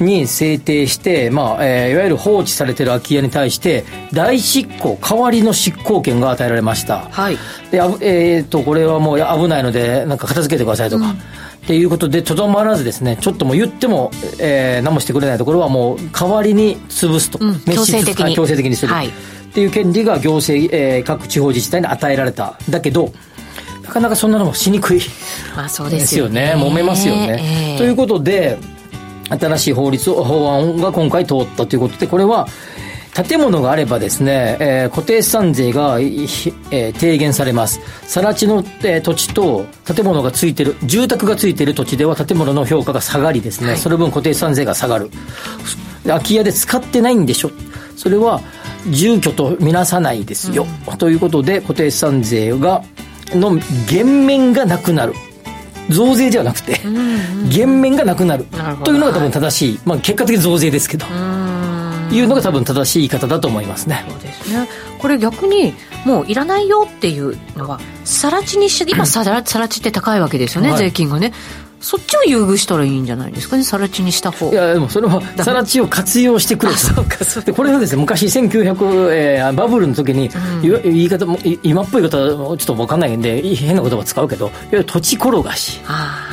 [0.00, 7.38] に制定して、まあえーいわゆる放置されている空き家に対して大執行代わりの執行権が与えられました、はい。
[7.70, 17.52] であぶえー、とこれはもう危ないのでなんか片付けてくださいとか、っていうことでとどまらずですねちょっともう言っても、えー何もしてくれないところはもう代わりに潰すと、うん。
[17.54, 18.24] 滅強制的に。
[18.24, 19.08] はい強制的にする、はい。
[19.08, 19.10] っ
[19.54, 22.58] ていう権利が行政、えー各地方自治体に与えられた。
[22.70, 23.12] だけど
[23.82, 25.00] なかなかそんなのもしにくい。
[25.54, 26.54] まあそうでですすよよねね。
[26.56, 27.78] 揉めますよね、ええ。
[27.78, 28.58] ということで
[29.38, 32.46] 新しい法律を法案が今回通ったということでこれは、
[33.14, 37.80] 建物があればですね、えー、固定資産税が、えー、低減されます。
[38.06, 45.10] 更地の、えー、土地と建物がついてる、住宅がついてる土地では建物の評価が下がりですね、はい、その分固定資産税が下がる。
[46.06, 47.50] 空き家で使ってないんでしょ。
[47.96, 48.40] それは
[48.90, 50.66] 住居とみなさないですよ。
[50.90, 52.82] うん、ということで、固定資産税が、
[53.34, 55.12] の減免がなくなる。
[55.90, 56.80] 増税ではなくて、
[57.48, 58.46] 減免がなくなる
[58.84, 61.06] というのが多分正しい、まあ、結果的に増税ですけど。
[62.12, 64.04] いうのが多分正しい言い方だと思いますね。
[64.06, 64.68] そうですね。
[64.98, 65.72] これ逆に
[66.04, 71.32] もういらないよっていうのはさら地にし今さらさら地って高いわけですよね、はい、税金がね。
[71.82, 76.78] そっちを優遇したらいいんじゃないですかね、さら地にした方いや、でもそれは、さら地を活用してくれと。
[76.78, 80.30] そうか、そうで、これはですね、昔1900、えー、バブルの時に、
[80.64, 85.80] うん、言い方も、今っぽい方はちょっと分かんないんで、変な言葉使うけど、いわゆる土地転がし、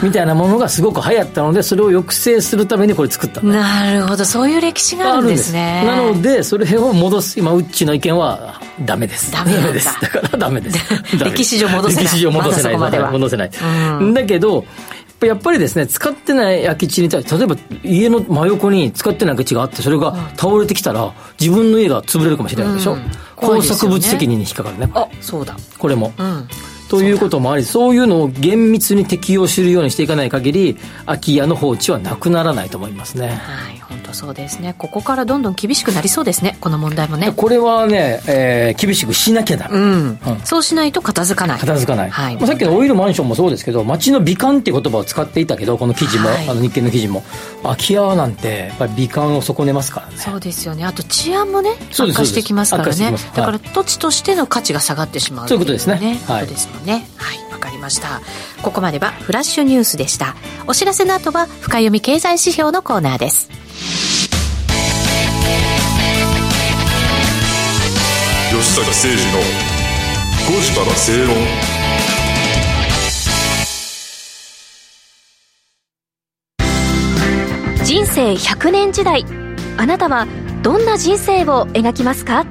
[0.03, 5.83] みたいなものがすごく流行ったので、それを抑制するためにこれ作ったなるほど、そういう歴史があるんですね。
[5.85, 9.31] なので、それを戻す、今、うっちの意見は、ダメです。
[9.31, 9.99] ダメです。
[9.99, 10.79] だからダメです。
[11.23, 12.03] 歴史上戻せない。
[12.05, 12.77] 歴史上戻せない。
[12.77, 13.51] ま、戻せない。
[13.99, 14.63] うん、だけど、
[15.27, 22.93] やっぱりですね、使ってない空き地に対して、例えば家の真横に使ってない空き地があって、それが倒れてきたら、自分の家が潰れるかもしれないでしょ？
[22.93, 23.01] うん、
[23.35, 24.89] 工作物責任に引っかかるね。
[24.93, 25.57] あ、そうだ。
[25.77, 26.13] これも。
[26.17, 26.47] うん
[26.89, 33.27] ということもあり、そういうのを厳密に適用するようにしていかない限り、空き家の放置はなくならないと思いますね。
[33.27, 34.73] はい、本当そうですね。
[34.75, 37.31] ここからどんどん厳しくなりそうですね、この問題もね。
[37.35, 40.19] これはね、えー、厳しくしなきゃだ、うん、うん。
[40.43, 41.59] そうしないと片付かない。
[41.59, 42.09] 片付かない。
[42.09, 47.23] はい、まあ、さっきのオイルマンションもそうですけど、街の美観っていう言葉を使っていたけど、この記事も、はい、あの日経の記事も、
[47.61, 50.13] 空き家なんて、やっぱり美観を損ねますからね。
[50.17, 50.85] そうですよね。
[50.85, 53.13] あと治安もね、悪化してきますからね。
[53.35, 56.19] だから土地としての価値が下がってしまう、そういうことですね。
[56.27, 56.47] はい。
[56.47, 57.07] ですもんね。
[57.17, 57.39] はい。
[57.51, 58.21] わかりました。
[58.61, 60.35] ここまではフラッシュニュースでした。
[60.67, 63.49] お知らせの後は深読み経済指標のコーナーです。
[68.51, 69.39] 吉坂誠二の
[70.57, 71.35] 5時から正論。
[77.83, 79.25] 人生100年時代。
[79.77, 80.27] あなたは
[80.61, 82.45] どんな人生を描きますか？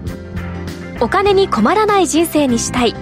[1.01, 2.95] お金に困らない人生にしたい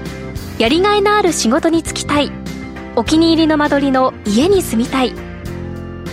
[0.59, 2.33] やりがいのある仕事に就きたい。
[2.97, 5.13] お気に入りの間取りの家に住みたい。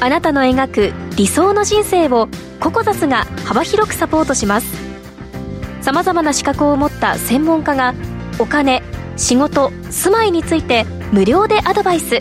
[0.02, 2.28] あなたの描く理想の人生を
[2.60, 4.68] ココザスが幅広くサポートします。
[5.82, 7.94] さまざまな資格を持った専門家が
[8.38, 8.84] お金
[9.16, 12.20] 仕事住まいについて無料でアドバイス。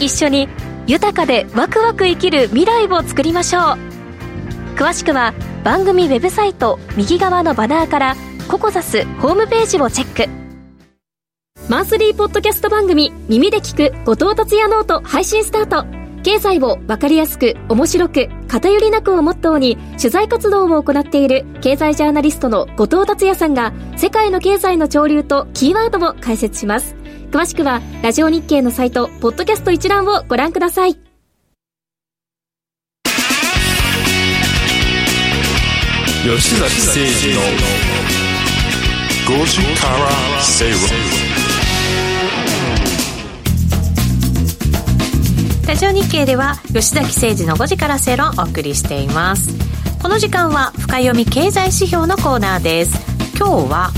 [0.00, 0.48] 一緒に
[0.88, 3.62] 豊かでワクワク生きる未来を作りましょう。
[4.74, 8.16] 詳しくは番組ウェブサイト右側のバナーから
[8.48, 10.39] ココザスホームページをチェック。
[11.70, 15.86] マンスリーポッドキャスト番組耳で聞く後藤達也ノート配信スタート。
[16.24, 26.96] 経済をわかりやすく面白く偏りなくをモットーに取材活動を行っている経済ジャーナリストの後藤達也さんが世界の経済の潮流とキーワードを解説します。
[27.30, 30.96] 詳しくはラジオ日経のサイトポッドキャスト一覧をご覧ください。
[36.24, 37.34] 吉崎誠二
[39.36, 41.29] の5時から正論
[45.70, 49.56] ラジオ日経では吉崎誠二の5時から正論をお送りしています。
[50.02, 52.98] この時間は深読み経済指標のコーナーです。
[53.38, 53.90] 今日は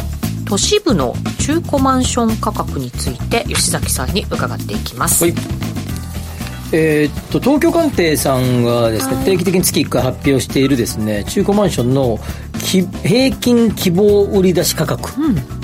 [0.46, 5.34] 都市部の中古マンション価格について吉崎さんに伺っていきます、はい。
[6.74, 12.18] えー、っと東京鑑定さんがですね、定期的に月1回発表しているですね中古マンションの
[12.62, 15.10] 平均希望売出価格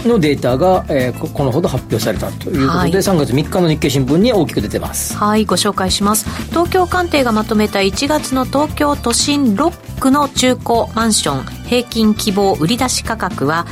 [0.07, 5.17] のデータが、うん、えー、このほど発表されたということで、はい、3月3日の日経新聞に大きく出てます。
[5.17, 6.29] はいご紹介します。
[6.51, 13.67] 東京鑑定がまとめた1月の東京都心6区の中古マンション平均希望売出価格は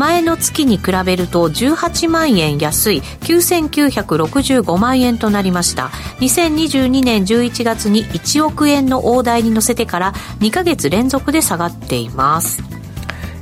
[0.00, 3.02] 前の月に比べると18万円安い。
[3.02, 5.90] 9965万円となりました。
[6.20, 12.62] 2022年11月に1億円の大台に乗せてから2か月連続で下がっています。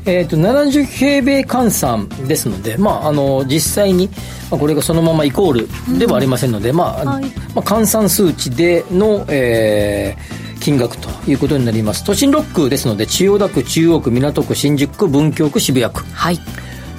[0.04, 4.08] えーと、70平米換算ですので、まあ、あの実際に、
[4.50, 5.52] まあ、これがそのままイコー
[5.92, 12.04] ルではありませんので、うん、まあ、はい、まあ、換算数値での、えー、金額ということになります。
[12.04, 16.04] 都心6区ですので千代田区中央区港区新宿区文京区渋谷区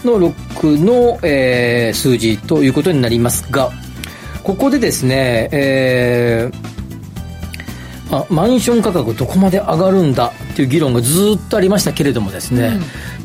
[0.03, 3.71] の6区の、えー、数字ということになりますが
[4.43, 12.79] ここでですね、えー、あマンション価格どこまで上がるんだという議論がずっとありましたけれどもですね、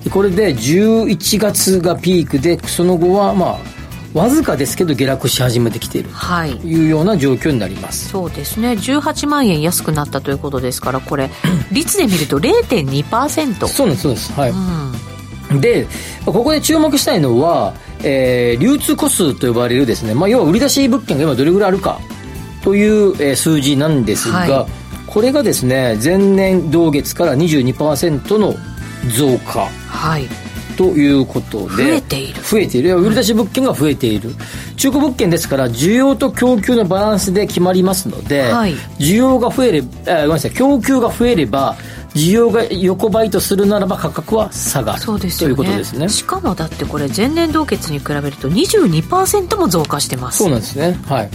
[0.04, 3.73] うん、これで11月がピークでその後はまあ
[4.14, 6.10] わずかですけど下落し始めてきている。
[6.10, 6.56] はい。
[6.56, 8.08] というような状況になります。
[8.08, 8.72] そうですね。
[8.72, 11.30] 18万円安くなったということですからこれ
[11.72, 14.32] 率で見ると0.2%そうですそうです。
[14.32, 14.50] はい、
[15.50, 15.60] うん。
[15.60, 15.86] で
[16.24, 17.74] ここで注目したいのは、
[18.04, 21.98] えー流通個数と呼ばれるですね、まあ、要は売り出し物件が今どれぐらいあるか
[22.62, 24.70] という、えー数字なんですが、はい。
[25.06, 28.54] これがですね前年同月から22%の
[29.16, 29.68] 増加。
[29.88, 30.43] はい
[30.76, 32.42] ということで増えている。
[32.42, 32.96] 増えている。
[32.96, 34.34] 売り出し物件が増えている、
[34.76, 38.74] 中古物件ですから需要と供給のバランスで決まりますので、はい。
[38.98, 41.76] 需要が増えれば、あごめんなさい供給が増えれば
[42.14, 45.00] 需要が横ばいとするならば価格は下がる。
[45.00, 45.56] そうですよね。
[45.56, 46.08] ということですね。
[46.08, 50.38] しかもだってこれ前年同月に比べると22%も増加してます。
[50.38, 50.98] そうなんですね。
[51.06, 51.30] はい。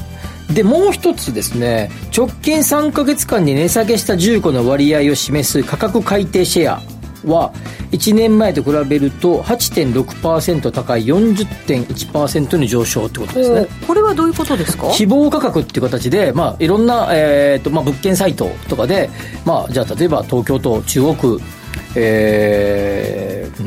[0.54, 1.92] でもう一つですね。
[2.16, 6.82] 直近3か月間に値下げした重庫の割合を示す価格改定シェア
[7.26, 7.52] は
[7.92, 13.68] 1年前と比べると8.6%高い40.1%に上昇ってことですね。
[13.88, 14.90] これはどういうことですか？
[14.94, 19.10] 希望価格っていう形で、まあ、いろんな、えーとまあ、物件サイトとかで、
[19.46, 21.42] まあ、じゃあ例えば東京都中央区
[21.96, 23.64] えー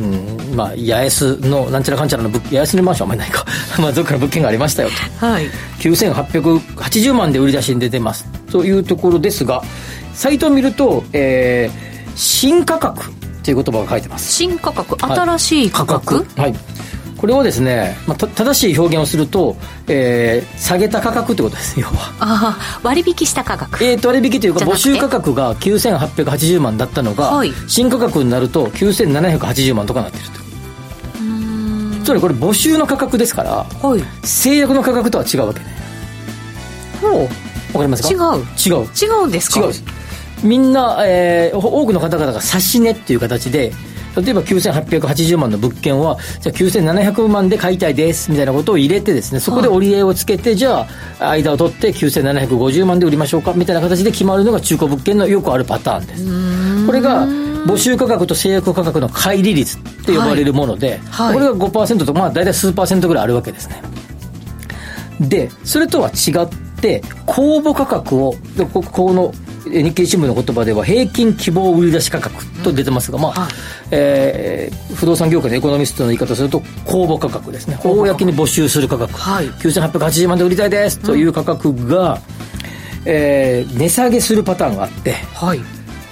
[0.51, 3.45] うんまあ、八重洲のなんちゃらかんちゃらの物八重洲のマンションあんまりないか。
[3.81, 5.27] まあどっかの物件がありましたよと。
[5.27, 5.47] はい。
[5.81, 9.63] 9880万で売り出しに出てますというところですが
[10.15, 13.11] サイトを見ると、えー新価格
[13.43, 14.33] という言葉が書いてます。
[14.33, 16.55] 新価格新しい価格、はい。
[17.17, 21.93] これをですね、まあ、た正しい表現をすると、えー下げた価格ってことです要は。
[22.19, 23.83] ああ割引した価格。
[23.85, 27.53] えー、と割引というか募集価格が9880万だったのが、はい。
[27.69, 30.31] 新価格になると9780万とかなってると。
[31.21, 32.05] うーん。
[32.05, 34.03] つまりこれ募集の価格ですからはい。
[34.27, 35.67] 制約の価格とは違うわけね。
[37.01, 37.23] ほう。
[37.23, 38.09] わかりますか？
[38.11, 38.19] 違う。
[38.81, 38.87] 違う。
[39.01, 39.61] 違うんですか？
[39.61, 39.85] 違うです
[40.43, 43.73] みんな、えー多くの方々が差し値っていう形で
[44.17, 50.87] 例えば9880万の物件はじゃあ9700万で買いたいですみたいなことを入れてですねそこで折り合いをつけて、じゃ
[51.19, 56.87] あ間を取って9750万で売りましょうかみたいな形で決まるのが中古物件のよくあるパターンです。
[56.87, 61.27] これが募集価格と制約価格の乖離率って呼ばれるもので、はい。
[61.27, 63.83] はいこれが5%とまあ大体数パーセントぐらいあるわけですね。
[65.21, 73.53] でそれとは違って公募価格をでここのえ日経新聞の言葉では平均希望売り出し価格と出てますが、まあはい。
[73.91, 77.79] えー不動産業界のエコノミストの言い方をすると公募価格ですね。
[77.83, 79.47] 公に募集する価格、はい。
[79.47, 82.21] 9880万で売りたいですという価格が、
[83.05, 85.61] えー値下げするパターンがあってはい。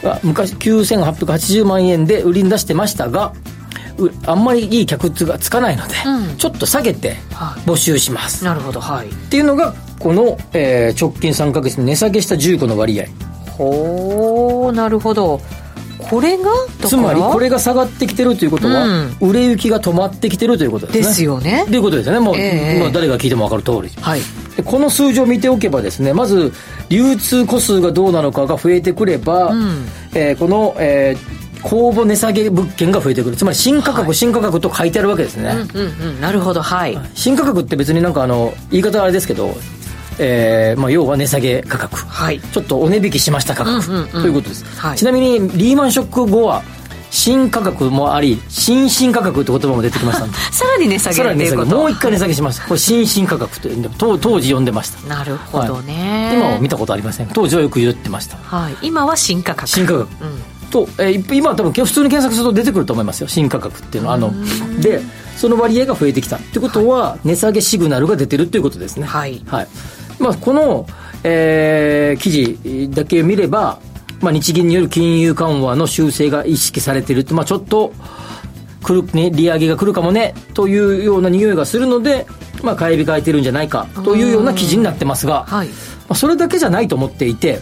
[0.04, 3.32] あ昔9880万円で売りに出してましたが
[3.98, 6.36] うあんまりいい客がつかないので、うん。
[6.36, 7.60] ちょっと下げてはい。
[7.68, 8.80] 募集します、なるほど。
[8.80, 9.08] はい。
[9.08, 13.04] っていうのがこの、えー直近3ヶ月に値下げした重庫の割合
[13.64, 15.40] ほうなるほど。
[15.99, 16.51] これが？
[16.88, 19.16] つまりこれが下がってきてるということは、うん。
[19.20, 21.05] 売れ行きが止まってきてるということですね。
[21.05, 21.66] ですよね。
[21.68, 22.20] ということですよね。
[22.20, 22.81] もう、ええ。
[22.81, 24.03] まあ、誰が聞いても分かる通り。
[24.03, 24.20] はい。
[24.57, 26.53] でこの数字を見ておけばですねまず
[26.88, 29.87] 流通個数がどうなのかが増えてくれば、うん。
[30.14, 33.37] えーこの、えー公募値下げ物件が増えてくる。
[33.37, 34.14] つまり新価格、はい。
[34.14, 36.20] 新価格と書いてあるわけですね、うんうんうん。
[36.23, 36.62] なるほど。
[36.62, 36.99] はい。
[37.14, 39.55] 新価格って別になんかあの言い方はあれですけど、
[40.22, 41.96] えーまあ、要は値下げ価格。
[41.96, 42.40] はい。
[42.40, 44.11] ちょっとお値引きしました価格、うんうんうん。
[44.11, 44.96] ということです、はい。
[44.98, 46.62] ちなみにリーマンショック後は
[47.11, 50.37] 新価格もあり新進価格って言葉も出てきましたんで。
[50.52, 51.64] さらに値下げさらに値下げ。
[51.64, 52.66] もう一回値下げしました。
[52.66, 55.09] これ新進価格という当当時呼んでました。
[55.09, 57.28] なるほどね、今は見たことありません。
[57.28, 58.37] 当時はよく言ってました。
[58.42, 59.68] はい、今は新価格。
[59.68, 60.09] 新価格。
[60.20, 60.70] うん。
[60.70, 63.28] と、えー今は多分普通に検索すると出てくると思いますよ。
[63.28, 64.14] 新価格っていうのは。
[64.14, 64.33] あの
[64.80, 65.02] で
[65.37, 66.37] その割合が増えてきた。
[66.37, 69.06] ってことは、値下げシグナルが出てるっていうことですね。
[69.06, 69.42] はい。
[69.46, 69.68] はい
[70.20, 70.87] まあ、この、
[71.24, 73.78] えー記事だけ見れば、
[74.20, 77.92] まあ、日銀による金融緩和の修正が意識されていると、まあ、ちょっと
[78.83, 82.26] 来る、ね、利上げが来るかもねというような匂いがするので、
[82.62, 85.68] まあ、買い控えてるんじゃないかというような記事になってますが、はい。
[85.68, 85.74] ま
[86.11, 87.61] あ、それだけじゃないと思っていて、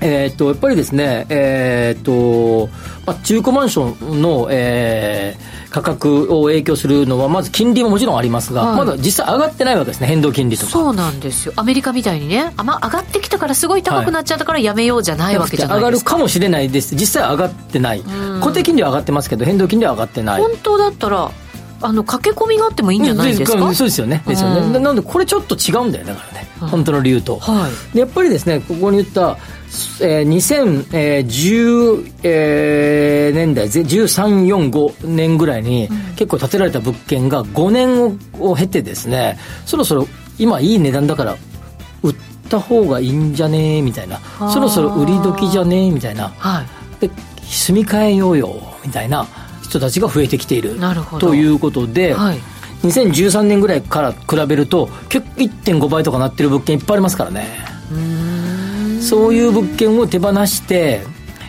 [0.00, 2.68] えーっとやっぱりですね、えーっと
[3.06, 8.78] まあ、中古マンションの、えー価格を影響するのはまず金利ももちろんありますが、はい。
[8.78, 10.72] まだ実際上がってないわけですね変動金利とか。
[10.72, 11.52] そうなんですよ。
[11.56, 16.12] アメリカみたいにねあ、まあ、上がってきたからすごい高くなっちゃったからやめようじゃないわけじゃない上がですか。
[16.12, 16.94] るかもしれないです。
[16.94, 18.00] 実際上がってない。
[18.00, 18.40] ん。
[18.40, 20.40] 固定金利は上がってますけど変動金利は上がってない。
[20.40, 21.30] 本当だったら
[21.82, 24.22] あの駆け込みがあってもいいんじゃないですか、うんそうですよね。
[24.26, 27.94] ですよね、うんななのでこれちょっと違うんだよねだからね、うん本当の理由と、はい。
[27.94, 29.36] でやっぱりですねここに言った、
[30.00, 38.16] えー2010、えー年代ぜ1345年ぐらいに結構建てられた物件が5年を
[38.52, 40.08] を経てですねそろそろ
[40.38, 41.36] 今いい値段だから
[42.02, 42.14] 売っ
[42.48, 44.18] た方がいいんじゃねみたいな。
[44.50, 46.28] そろそろ売り時じゃねみたいな。
[46.38, 47.08] はい。
[47.08, 47.10] で
[47.42, 49.26] 住み替えようよみたいな
[49.76, 51.28] 人たちが増えてきているなるほど。
[51.28, 52.38] ということで、はい。
[52.82, 57.46] 2013年ぐらいから比べると結構1.5倍とかなってる物件いっぱいありますからね。
[59.00, 61.04] そういう物件を手放して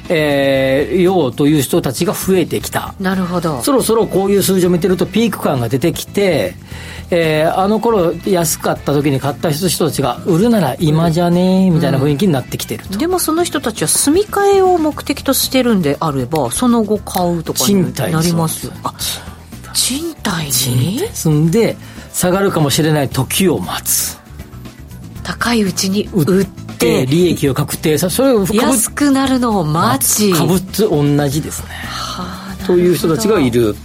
[0.09, 2.95] えー、ようという人たちが増えてきた。
[2.99, 3.61] なるほど。
[3.61, 6.55] そろそろこういう数字を見てるとピーク感が出てきて、
[7.09, 18.73] えー、あの頃安かった時に買った人たちが売るなら今じゃねえみたいな雰囲気になってきてると、うん、でもその人たちは住み替えを目的としてるんであればその後買うとかになりますよ。
[18.83, 18.93] あ
[19.73, 20.99] 賃貸に？
[21.13, 21.77] 住んで
[22.11, 24.17] 下がるかもしれない時を待つ。
[25.23, 30.33] 高いうちに売って利益を確定さそれを安くなるのを待ち。
[30.33, 33.75] 株と同じですね、はあ、という人たちがいる。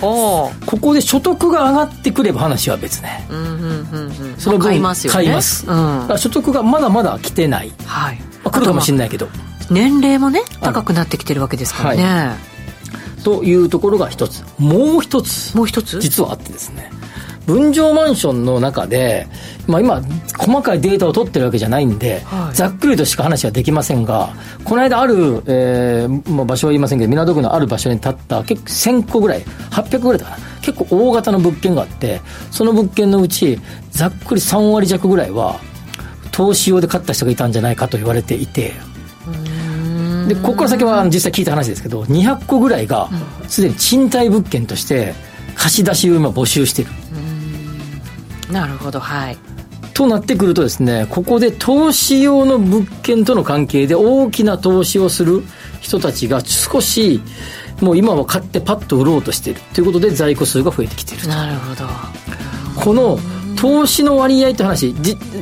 [0.00, 8.16] ここで所得が上がってくれば話は別ね、うんうんうんうん、その分買いますよ、ね、買います、うん、所得がまだまだ来てない、はい。
[8.42, 9.28] まあ、来るかもしれないけど。
[9.70, 12.36] 年齢もね高くなってきてるわけですからね、は
[13.18, 14.42] い、というところが一つ。
[14.58, 15.54] もう一つ。
[15.54, 16.00] もう一つ？
[16.00, 16.90] 実はあってですね
[17.50, 19.26] 分譲マンションの中で、
[19.66, 20.02] まあ、今、
[20.38, 24.30] 細かいデータを取ってるわけじゃないんで、はい、ざっくりとしか話はできませんが、
[24.64, 30.36] この間ある、えーまあ、場所は言いませんけど、港区のある場所に建った結構1000個ぐらい、800ぐらいだかな。
[30.62, 33.58] 結構大型の物件があって、その物件のうち、
[33.90, 35.58] ざっくり3割弱ぐらいは、
[36.30, 38.72] 投資用で買った人がいたんじゃないかと言われていて、
[40.28, 43.08] でここから先は実際聞いた話ですけど200個ぐらいが
[43.48, 45.14] すでに賃貸物件として
[45.56, 46.90] 貸し出しを今募集してる
[48.50, 49.38] なるほどはい。
[49.94, 55.42] となってくるとですねここで投資用の物件との関係で大きな投資をする
[55.80, 57.20] 人たちが少し
[57.82, 59.60] もう今は買ってパッと売ろうとしている。
[59.74, 61.86] ということで在庫数が増えてきているなるほど。
[62.76, 63.18] この
[63.56, 64.94] 投資の割合って話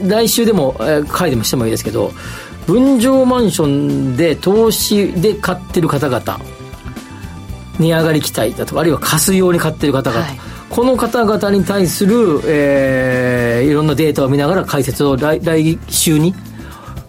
[0.06, 2.12] 来週でも、えー、回でもしてもいいですけど
[2.66, 6.40] 分譲マンションで投資で買ってる方々
[7.78, 16.34] 値上がり期待だとかあるいは貸す用に買ってる方々、はいこの方々に対する、えー、いろんなデータを見ながら解説を来来週に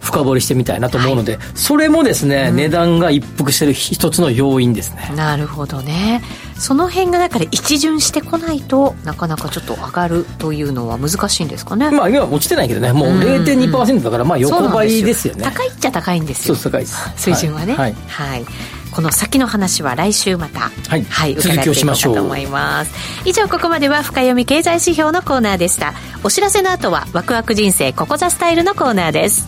[0.00, 5.12] 深掘りしてみたいなと思うので、はい、それもですね、うん、値段が一服してる一つの要因ですね。
[5.14, 6.22] なるほどね。
[6.56, 11.90] その辺がだから一巡してこないとなかなかちょっと上がるというのは難しいんですかね？
[11.90, 12.92] まあ今は落ちてないけどね。
[12.92, 15.44] もう0.2%だからまあ横ばいですよね。
[15.44, 16.54] 高いっちゃ高いんですよ。
[16.54, 17.12] そう高いです。
[17.16, 17.74] 水準はね。
[17.74, 18.44] はい、はい
[18.92, 22.92] この先の話は来週また、はい、はい、伺っていこうかと思います。
[23.24, 25.94] 以上ここまでは深読み経済指標のコーナーでした。
[26.24, 29.46] お知らせの後はワクワク人生ここザスタイルのコーナーです。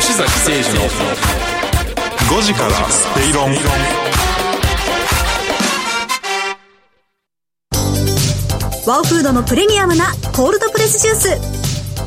[0.00, 0.84] 吉崎誠二の
[2.38, 3.54] 5時から正論。
[8.86, 11.57] ワオフードのプレミアムなコールドプレスジュース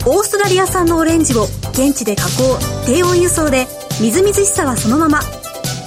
[0.04, 3.68] オーストラリア産のオレンジを現地で加工低温輸送で
[4.02, 5.22] みずみずしさはそのまま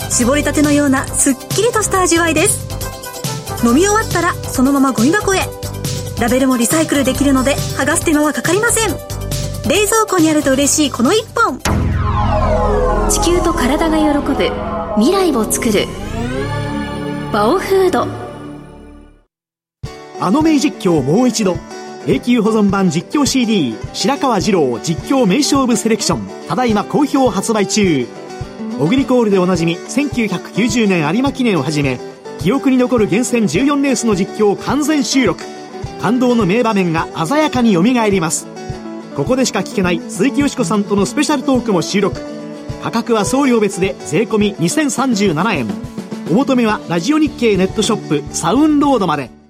[0.08, 3.66] 絞りたてのようなすっきりとした味わいです。
[3.66, 5.40] 飲み終わったらそのままゴミ箱へ。
[6.20, 8.90] ラベルもリサイクルできるので剥がす手間はかかりません。
[9.68, 11.58] 冷蔵庫にあると嬉しいこの一本。
[13.10, 14.34] 地球と体が喜ぶ
[14.94, 15.88] 未来を作る。
[17.32, 18.06] バオフード。
[20.20, 21.56] あの名実況もう一度。
[22.06, 28.06] 永久保存版実況 CD 白川二郎実況名勝負セレクションただいま好評発売中。
[28.78, 31.98] オグリコールでおなじみ1990年有馬記念をはじめ
[32.40, 35.42] 記憶に残る厳選14レースの実況を完全収録。
[36.02, 38.46] 感動の名場面が鮮やかによみがえります。
[39.16, 42.20] ここでしか聞けない鈴木よしこさんとのスペシャルトークも収録。
[42.82, 45.66] 価格は送料別で税込2037円。
[46.30, 49.43] お求めはラジオ日経ネットショップサウンロードまで。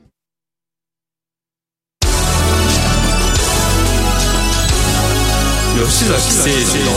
[6.05, 6.53] 崎誠二
[6.85, 6.93] の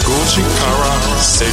[0.00, 1.52] 5時から正論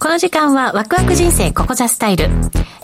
[0.00, 2.28] この時間はワクワク人生ここザスタイル。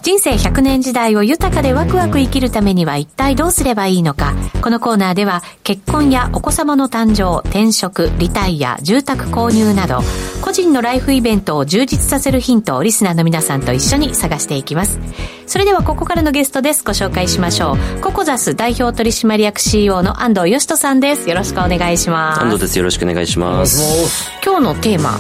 [0.07, 4.35] 人生100年時代を豊かでワクワク生きるためには一体どうすればいいのか。
[4.63, 10.03] このコーナーでは結婚やお子様の誕生、転職、リタイア、住宅購入など、
[10.43, 15.01] 個人のライフイベントを充実させるヒントをリスナーの皆さんと一緒に探していきます。
[15.49, 16.85] それではここからのゲストです。
[16.85, 18.01] ご紹介しましょう。
[18.01, 21.29] ココザス代表取締役 CEO の安藤義人さんです。
[21.29, 22.43] よろしくお願いします。
[22.43, 22.79] 安藤です。
[22.79, 24.31] よろしくお願いします。
[24.45, 25.19] 今日のテーマ、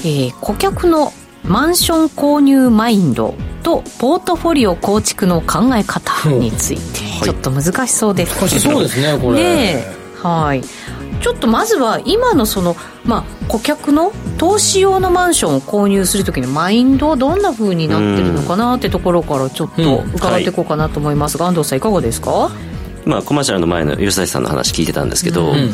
[0.00, 1.12] えー、顧客の
[1.44, 8.34] マンション購入マインドとポートフォリオ構築の考え方について、ちょっと難しそうです。
[8.38, 9.38] けど、そうですねこれ。
[9.38, 9.84] ね
[10.22, 10.62] はい。
[11.20, 22.50] ちょっとまずは今のその、まあ、顧客の投資用のマンションを購入する時のマインドはどんなふうになってるのかなってところからちょっと伺っていこうかなと思いますが、安藤さんいかがですか？
[23.06, 25.70] 今コマーシャルの前の吉崎さんの話聞いてたんですけど、ん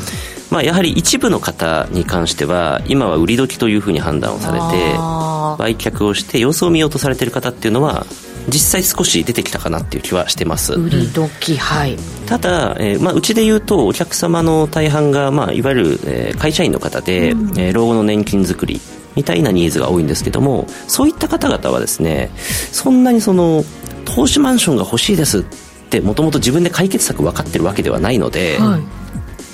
[0.51, 8.07] まあ、やはり一部の方に関しては今は売り時というふうに判断をされてあ売却をして様子を見ようとされてる方っていうのは
[8.49, 10.75] 実際少し出てきたかなっていう気はしてます。
[10.75, 11.97] 売り時、はい。
[12.27, 18.81] ただ、えーまあ、うちで言うとお客様の大半が、まあ、いわゆる、えー会社員の方で、えー老後の年金作り
[19.17, 23.65] みたいなニーズが多いんですけどもそういった方々はですねそんなにその
[24.05, 25.45] 投資マンションが欲しいですっ
[25.87, 28.83] てもともと自分で解決策分かってるわけではないので、はい。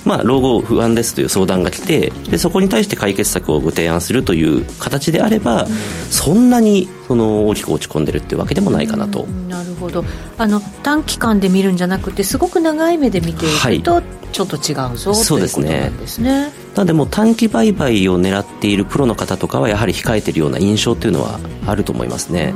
[0.05, 5.67] まあ、老後不安ですという相談が来てでそこに対して解決策をご提案するという形であれば、
[6.11, 10.05] そんなにその大きく落ち込んでるっていうわけでもないかなと、なるほど。
[10.39, 14.03] あの短期間で見るんじゃなくてすごく長い目で見ていくと、
[14.33, 15.93] ちょっと違うぞそうですね。
[16.01, 16.53] ですね。
[16.75, 22.53] なのでもう短期売買を狙っているプロの方とかはやはり控えてるような印象っていうのはあると思いますね、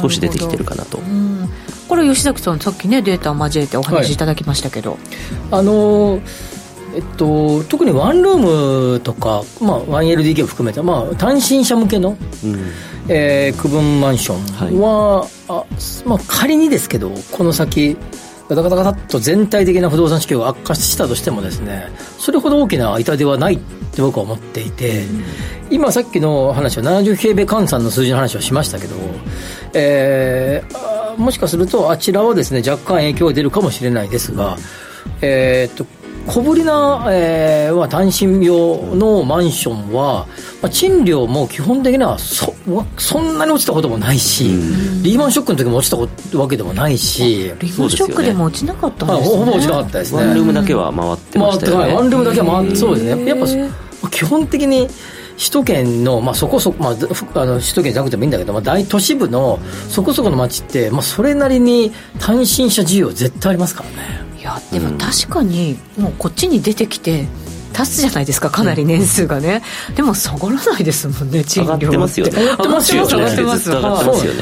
[0.00, 0.98] 少し出てきてるかなと
[2.00, 4.98] れ吉崎さんさっきねデータを交えてお話しいただきましたけど、
[5.50, 6.60] あのー
[6.94, 12.16] えっと、特にワンルームとか、まあ、1LDK を含めた、まあ、単身者向けの、
[13.08, 15.64] えー区分マンションは、あ
[16.04, 17.96] まあ、仮にですけどこの先
[18.50, 21.88] ガタガタガタっと全体的な不動産市況が悪化したとしてもですね
[22.18, 25.04] それほど大きな痛手はないって僕は思っていて、
[25.70, 28.94] 今さっきの話は70平米換算の数字の話をしましたけど、
[29.74, 34.56] えーもしかするとあちらはですね若干影響が出るかもしれないですが、
[35.20, 35.84] えーっと
[36.26, 40.26] 小ぶりな、えーまあ、単身用のマンションは、
[40.62, 42.54] まあ、賃料も基本的にはそ
[42.98, 44.44] そんなに落ちたこともないし、
[45.02, 49.38] リーマンショックの時も落ちたわけでもないし、リーマンショックでも落ちなかったんまあ、ですね。
[49.38, 50.18] ほぼ落ちなかったですね。
[50.18, 53.24] ワンルームだけは回ってましたよね、ワンルームだけは回ってそうですね。
[53.26, 53.56] やっぱそ
[54.10, 54.88] 基本的に
[55.36, 59.58] 首都圏の、まあ、そこそこ、まあ、ふあの首都圏じゃなくてもいいんだけど、まあ、大都市部の
[59.88, 67.26] そこそこの街って、まあ、それなりに単身者需要絶対ありますからねいやでも確かにもうこっちに出てきて
[67.72, 69.62] 経つじゃないですかかなり年数がね、
[69.94, 71.74] でも下がらないですもんね賃料。
[71.74, 72.32] 上がってますよね。
[72.32, 73.70] 上がってますよね上がってます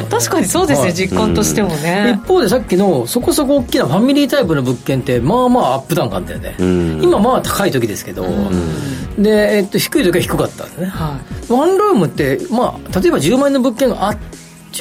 [0.08, 7.02] 確かにそうですね、はい実感としてもね、一方でさっきのそこそこ大きなファミリータイプの物件ってまあまあアップダウンがあったよね、ん。
[7.02, 8.26] 今まあ高い時ですけど、
[9.18, 14.16] で、えっと、低い時は低かったんですね、はワンルームって、まあ、例えば10万円の物件があ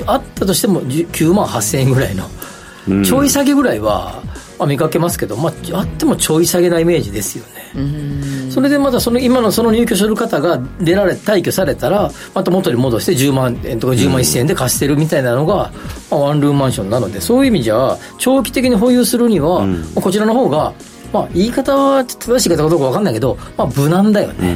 [0.06, 4.22] あったとしても10 9万8000円ぐらいの、ちょい下げぐらいは、
[4.60, 8.52] まあ、見かけますけど、まあ、あってもちょい下げなイメージですよね。
[8.52, 15.72] それでまたその今のその入居する方が出られ退去されたらまた元に戻して10万円とか10万1000円で貸してるみたいなのが、
[16.10, 20.74] まあ、ワンルームマンションなのでそういう意味じゃ長期的に保有するには、まあこちらの方が、
[21.18, 24.56] まあ、言い方は正しい方かどうか分かんないけど、まあ、無難だよね、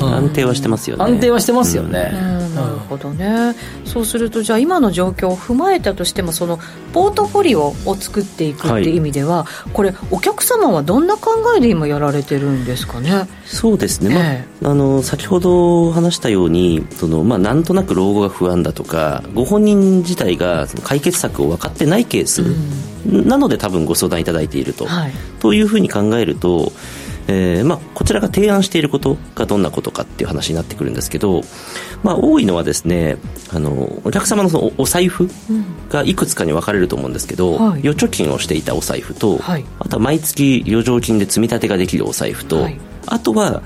[0.00, 1.04] 安定はしてますよね。
[1.04, 2.54] 安定はしてますよね、うん。
[2.54, 3.54] なるほどね。
[3.84, 6.60] そうするとじゃあ今の状況を踏まえたとしてもその
[6.92, 8.92] ポートフォリオを作っていくってい。
[8.94, 13.28] う意味では、これお客様はどんな考えで今やられてるんですかね？
[13.46, 22.42] そうですね、まあえあの先ほど話したようにその、まあ、なんとなく老後が不安だとかご本人自体がその解決策を分かってないケース、
[23.06, 25.12] なので多分ご相談いただいていると、はい。
[25.40, 26.72] というふうに考えると、
[27.28, 31.42] えーまあ、こちらが提案していることがどんなことかっていう話になってくるんですけど、
[32.02, 33.18] まあ、多いのはですね
[33.52, 35.28] あのお客様のそのおお財布
[35.90, 37.80] がいくつかに分かれると思うんですけど、はい。
[37.88, 39.64] 預貯金をしていたお財布と、はい。
[39.78, 42.80] あとは毎月余剰金で積み立てができるお財布と、はい。
[43.06, 43.62] あとは、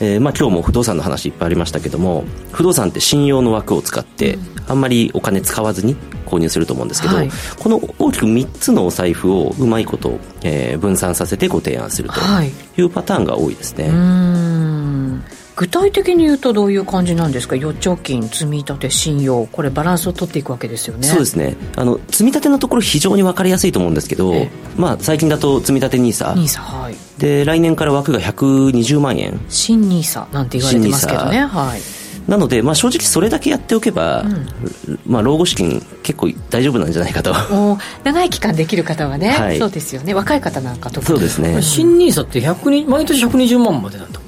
[0.00, 7.30] えーまあ、今日も不動産の話いっぱいありましたけども不動産って信用の枠を使って、あんまりお金使わずに購入すると思うんですけど、はい。
[7.58, 12.50] この大きく3つのお財布をうまいこと、えー分散させてご提案するとはい。
[12.76, 15.24] いうパターンが多いですね、うーん
[15.56, 17.54] 具体的に言うとどういう感じなんですか？
[17.54, 19.46] 預貯金積み立て信用。
[19.46, 21.06] これバランスを取っていくわけですよね。
[21.06, 21.56] そうですね。
[21.76, 24.50] あの積み立てのところ非常に分かりやすいと思うんですけど、ええ。
[24.76, 26.96] まあ、最近だと積み立て NISA ニーサはい。
[27.18, 29.40] で来年から枠が120万円。
[29.48, 31.44] 新ニーサなんて言われてますけどね。
[31.44, 31.80] はい。
[32.28, 34.24] なので、まあ、正直それだけやっておけば、
[35.06, 37.34] まあ、老後資金結構大丈夫なんじゃないかと。
[37.54, 39.58] もう長い期間できる方はね、はい。
[39.58, 40.14] そうですよね。
[40.14, 41.06] 若い方なんか特に。
[41.06, 41.60] そうですね。
[41.60, 44.18] 新ニーサって100に毎年120万までなんだ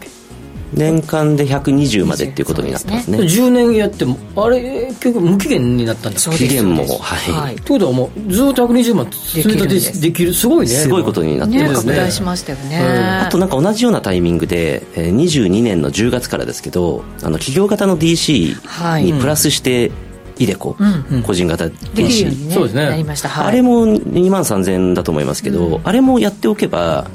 [0.73, 3.19] 年間で120までっていうことになってますね。
[3.19, 7.33] 10年やってもあれ結局無期限になったんです期限もはい。
[7.33, 7.55] はい。
[7.55, 11.95] ってことはもうずっと120万積み立てできるすごいねすごいことになってねますね。
[11.95, 12.79] 拡大しましたよね、
[13.25, 19.05] あとなんか同じようなタイミングで、えー22年の10月からですけどあの企業型の DC はい。
[19.05, 19.91] にプラスして
[20.39, 21.23] イデコ、うん。
[21.23, 22.87] 個人型 DC そうですね。
[22.87, 27.07] なりました、はい、あれも2万3000だと思いますけど、あれもやっておけば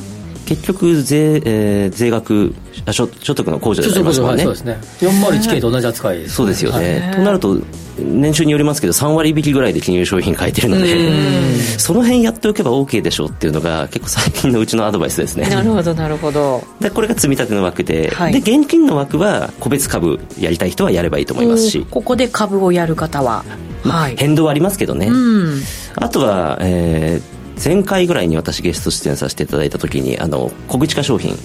[0.45, 2.53] 結局税,、えー、税額
[2.85, 4.43] あ所所得の控除でありますからね。
[4.43, 4.77] そうですね。
[4.99, 7.59] 401K と同じ扱いです、そうですよね、となると
[7.97, 15.49] 年収によりますけど3割引きぐらいで金融商品書いてるのでその辺やっておけば OK でしょうっていうのが結構最近のうちのアドバイスですね。
[15.49, 16.63] なるほどなるほど。
[16.79, 18.33] でこれが積み立ての枠で、はい。
[18.33, 23.43] で現金の枠は個別株やりたい人はやればいいと思いますし、ここで株をやる方は。
[23.83, 24.15] はい。
[24.17, 25.61] 変動はありますけどね、うん。
[25.95, 31.35] あとは、えー前回ぐらいに私ゲスト出演させていただいた時にあの小口化商品、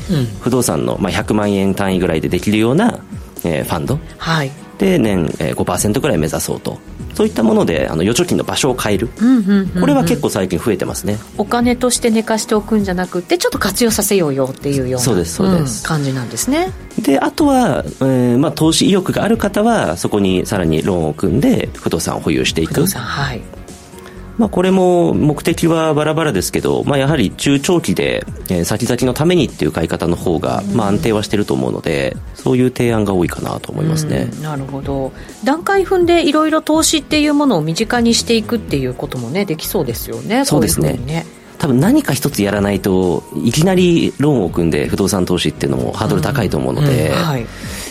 [0.41, 3.01] 不動産の、まあ、100万円単位ぐらいでできるような、
[3.45, 3.99] えーファンド。
[4.19, 4.51] はい。
[4.79, 6.79] で年、えー、5%ぐらい目指そうと。
[7.15, 11.19] そういったものであの預貯金の場所を変える、うんうんうんこれは結構最近増えてますね。
[11.39, 15.83] お金として寝かしておくんじゃなくてちょっと活用させようよっていうようなそうですそうです。
[15.83, 16.73] ん感じなんですね。
[17.01, 22.75] であとは、えーまあ、投資意欲がある方はそこにさらにローンを組んで不動産を保有していく。
[22.75, 23.41] 不動産はい
[24.39, 35.13] まあ、これも目的はバラバラですけど、まあ、やはり中長期で、えー先々のためにっていう買い方の方が、まあ、安定はしてると思うのでそういう提案が多いかなと思いますね、うんなるほど。
[35.45, 40.95] 段階踏んでいろいろ投資っていうものを身近にしていくっていうこともねできそうですよねそうですね。
[40.95, 41.27] ね。
[41.59, 47.47] 多分何か一つやらないといきなりローンを組んで不動産投資っていうのもハードル高いと思うので、はい。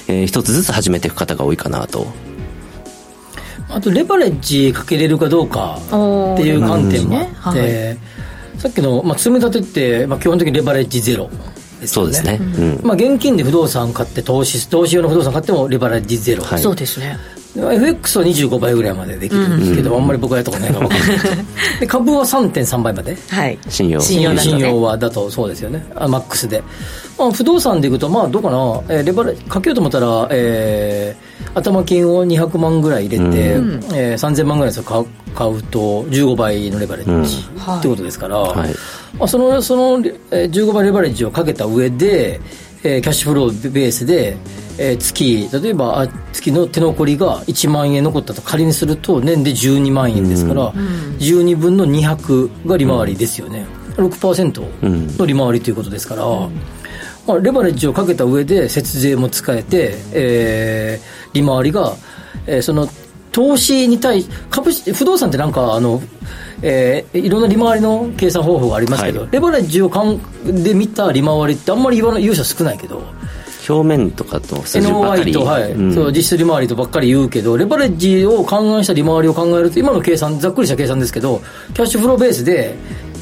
[0.08, 2.08] えー一つずつ始めていく方が多いかなと
[3.70, 7.98] あとレバレッジかけれるかどうかっていう観点もあって、ね。
[8.58, 11.30] さっきの、まあ、積み立てって、まあ、基本的にレバレッジゼロ
[11.82, 12.14] ですよね。
[12.14, 16.60] そうですね、うんまあ、現金で不動産買って投資投資用の不動産買ってもレバレッジゼロ、はい。
[16.60, 17.18] そうですね。
[17.36, 21.20] で FX は25倍ぐらいまでできるんですけど、あんまり僕はやったことないから分かんない
[21.80, 23.16] で株は3.3倍まで。
[23.30, 23.58] はい。
[23.70, 24.00] 信用。
[24.02, 24.52] 信用だとね。
[24.52, 25.86] 信用はだとそうですよね。
[25.96, 26.62] あマックスで、
[27.18, 33.40] まあ、不動産でいくとまあどうかな、えーレバレかけようと思ったら、えー頭金を200万ぐらい入れて、
[33.94, 38.70] えー3000万ぐらいのやつを買う買うと15倍のレバレッジ、はいってことですから、はい。
[39.18, 42.42] まあ、そのその、えー15倍レバレッジをかけた上で、
[42.84, 44.36] えーキャッシュフローベースで、
[44.78, 53.66] えー月例えばあ月の手残りが1万円残ったと仮にすると年で12万円ですから、12分の200が利回りですよね、
[53.96, 56.26] 6%の利回りということですから、
[57.28, 61.96] まあ、レバレッジをかけた上で節税も使えて、えー利回りが、
[62.48, 62.88] えーその
[63.32, 66.02] 投資に対し株式不動産ってなんかあの、
[66.62, 69.30] えーいろんな利回りの計算方法がありますけど、はい。
[69.32, 70.20] レバレッジをかん
[70.64, 73.02] で見た利回りってあんまり言わない言う人少ないけど
[73.68, 75.72] 表面とかと数字ばか NOI りと、はい。
[75.72, 75.94] うん。
[75.94, 81.42] そう実質利回りとばっかり言うけどレバレッジを勘案した利回りを考えると今の計算ざっくりした計算ですけど
[81.74, 82.76] キャッシュフローベースで、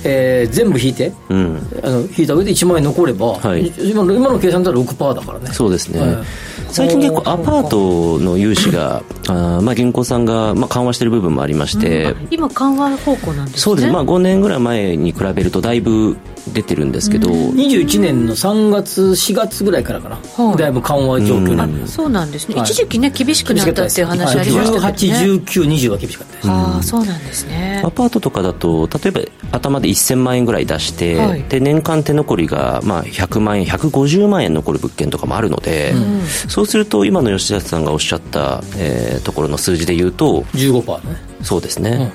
[0.04, 1.58] えー全部引いてうん。
[1.84, 3.72] あの引いた上で1万円残れば、はい。
[3.78, 5.54] 今の今の計算だったら6%だからね。
[5.54, 6.18] そうですね、はい。
[6.70, 13.60] 最近結構アパートの融資があーまあ銀行さんがまあ緩和してる部分もありまして、今緩和方向なんですね。
[13.60, 13.88] そうです。
[13.88, 16.18] ね、まあ、5年ぐらい前に比べるとだいぶ
[16.54, 20.58] 出てるんですけど、21年の3月4月ぐらいからかな、はい。
[20.58, 21.56] だいぶ緩和状況に。
[21.56, 22.64] なる、そうなんですね、はい。
[22.64, 24.88] 一時期ね厳しくなったっていう話ありましたけどね、
[25.46, 27.82] 181920は厳しかったです、ああそうなんですね。
[27.86, 31.44] アパートとかだと例えば頭で1000万円ぐらい出して、はい。
[31.44, 35.94] で年間手残りがまあ100万円150万円残る物件とかもあるので、
[36.48, 41.18] そうすると今の吉田さんがおっしゃった、えーところの数字で言うと15%ね。
[41.42, 42.12] そうですね、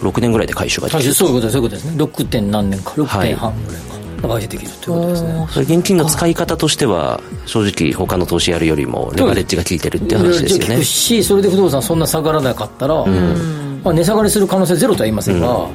[0.00, 1.12] 6年ぐらいで回収ができる。
[1.14, 2.04] そういうことですそういうことですね。
[2.04, 2.26] 6.
[2.26, 3.96] 点何年か6はい点半ぐらいか
[4.28, 10.74] 回収できるということですね、それ現金の使い方としては正直他の投資やるよりもレバレッジが効いてるっていう話ですよね。
[10.76, 15.68] 聞くしそれで不動産そんな下がらなかったら、まあ、値下がりする可能性ゼロとは言いませんが、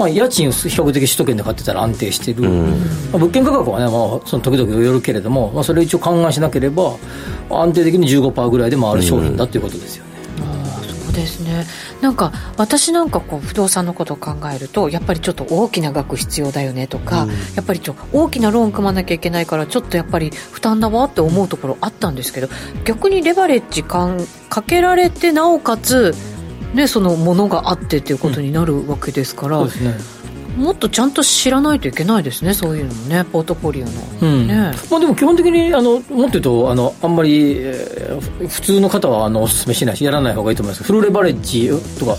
[0.00, 2.48] まあ、家賃を比較的首都圏で買ってたら安定してる、ま
[3.14, 6.96] あ、物件価格はね、まあ、その時々よるけれども、まあ、それを一応勘案しなければ
[7.50, 10.10] 安定的に15%ぐらいで回る商品だということですよね、
[11.04, 11.66] そうですね。
[12.00, 22.14] なんか私なんかこう不動産のことを考えるとやっぱりちょっと大きな額必要だよねとか、やっぱりちょっと大きなローン組まなきゃいけないからちょっとやっぱり負担だわって思うところあったん。
[22.14, 22.48] ですけど
[22.84, 26.14] 逆にレバレッジかんかけられてなおかつ
[26.74, 30.20] ね、そのものがあってっていうことになるわけですから、そうですね。
[30.56, 34.48] もっとちゃんと知らないといけないですねそういうのもねポートフォリオの、うん。
[34.48, 34.72] ね。
[34.90, 40.82] まあ、でも基本的にあのもっと言うとあのあんまり、えー普通の方はあのお勧めしないしやらない方がいいと思います。
[40.82, 42.16] フルレバレッジとか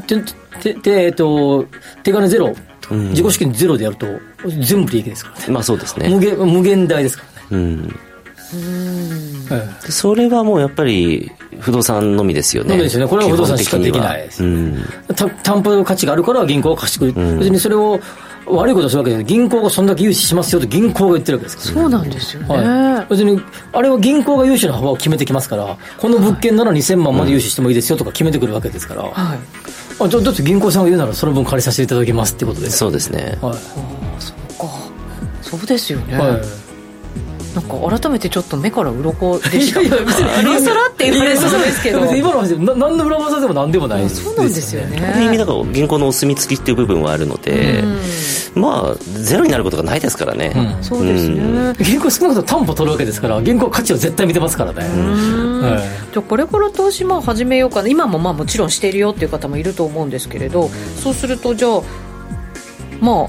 [0.00, 0.22] て
[0.60, 1.66] てて、えっと、
[2.02, 2.54] 手金ゼロ、
[2.90, 4.06] 自己資金ゼロでやると
[4.60, 5.52] 全部利益ですからね。
[5.52, 6.08] まあそうですね。
[6.08, 7.96] 無限無限大ですからね、うん。
[8.54, 8.56] え
[9.50, 11.30] でそれはもうやっぱり
[11.60, 12.70] 不動産のみですよね。
[12.70, 13.08] のみですよね。
[13.08, 14.38] これは不動産しかできないです。
[14.38, 18.00] 基本的にはえた担保の価値があるから銀行が貸してくれる、別にそれを
[18.46, 21.82] 悪いことするわけで銀行がそんだけ融資しますよと銀行が言ってるわけですから。
[21.82, 23.40] そうなんですよね、はい、別に
[23.72, 29.38] あれは銀行が融資の幅を決めてきますからこの物件なら2000万まで融資してもいいですよとか決めてくるわけですから、はい。
[30.00, 33.38] あだだって銀行さんが言うならその分借りさせていただきますってことでうんすそうですね。
[33.40, 33.56] はい、
[35.42, 36.59] そうですよね、はい
[37.54, 39.80] なんか改めてちょっと目から鱗でした。
[39.80, 40.42] いやいや別に。
[40.42, 42.00] 今更って言われそうですけど。
[42.02, 45.04] 別に今の話な何の裏技でも何でもないですそうなんですよね。
[45.04, 47.82] ある意味だから銀行のお墨付きっていう部分はあるので、
[48.54, 50.84] まあゼロになることがないですからね、うん。
[50.84, 56.12] そうですね、銀行少なくとも担保取るわけですから銀行価値を絶対見てますからね、はい。
[56.12, 57.88] じゃあこれから投資まあ始めようかな。
[57.88, 60.70] 今もまあもちろんしているよっていう方もいると思うんですけれど
[61.02, 61.80] そうするとじゃあ
[63.00, 63.28] まあ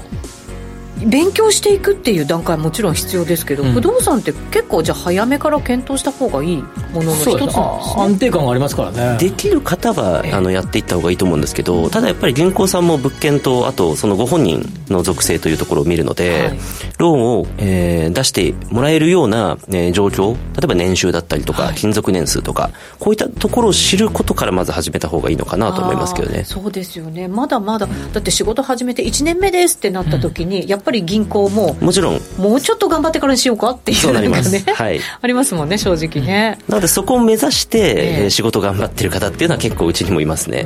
[1.06, 3.72] 勉強していくっていう段階はもちろん必要ですけど、うん。
[3.72, 7.62] 不動産って結構じゃあ早めから検討した方がいいものの一つなんですね。
[7.62, 7.62] ね。
[7.96, 9.18] 安定感がありますからね。
[9.18, 16.58] できる方はあのやっていった方がいいと思うんですけどただやっぱり銀行さんも物件とあとそのご本人の属性というところを見るので、はい。
[16.98, 21.74] ローンを、えー出してもらえるような、えー状況例えば年収だったりとか、はい。
[21.74, 26.44] 勤続年数とかこういったところを知ることからまず始めた方がいいのかなと思いますけどね。
[26.44, 27.28] そうですよね。
[27.28, 32.20] まだまだだって仕事始めて1年目ですってなった時に、やっぱり銀行ももちろん。
[32.36, 34.48] もうちょっと頑張ってからにしようかっていうそうなります。
[34.54, 35.00] んかね、はい。
[35.22, 38.22] ありますもんね正直ね、なのでそこを目指して、ええ。
[38.24, 40.64] えー仕事頑張ってる方っていうのは結構うちにもいますね、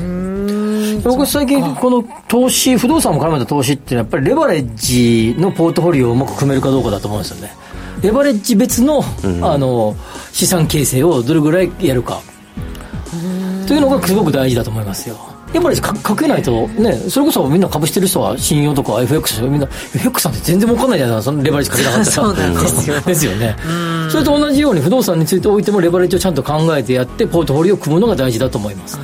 [1.03, 7.53] 僕最近この投資不動産も絡めた投資っていうのはやっぱりレバレッジのポートフォリオをうまく組めるかどうかだと思うんですよね。
[8.03, 9.05] レバレッジ別の,、
[9.43, 9.97] あの
[10.33, 12.21] 資産形成をどれぐらいやるか。
[13.67, 15.17] というのがすごく大事だと思いますよ
[15.53, 21.33] レバレッジかかけないとねそれこそみんな株してる人は信用とか FX みんな FX さんって全然儲かんないじゃないですか。
[21.33, 22.07] そのレバレッジかけなかったら。
[22.13, 23.01] そうなんですよ。
[23.01, 23.57] ですよね。
[24.11, 28.99] それと同じように不動産についておいてもレバレッジをちゃんと考えてやってポートフォリオを組むのが大事だと思います、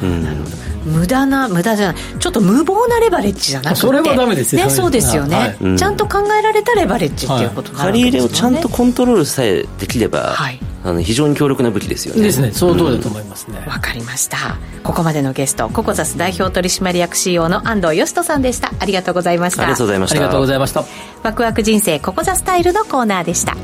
[0.84, 1.96] 無駄な無駄じゃない。
[2.18, 3.80] ちょっと無謀なレバレッジじゃなくて。
[3.80, 4.64] それはダメですよ。
[4.64, 5.56] ねそうですよね、はい。
[5.60, 5.76] うん。
[5.76, 12.22] ちゃんと考えられたレバレッジっていうこと借り入れをちゃんとコントロールさえできれば、はいあの非常に強力な武器ですよね。
[12.22, 12.52] ですね。
[12.52, 14.56] その通りだと思いますね、わかりました。
[14.82, 18.72] ここまでのゲストココザス代表取締役 CEO の安藤義人さんでした。
[18.78, 19.62] ありがとうございました。
[19.62, 20.16] ありがとうございました。
[20.16, 20.84] ありがとうございました。
[21.22, 23.56] ワクワク人生ココザスタイルのコーナーでした。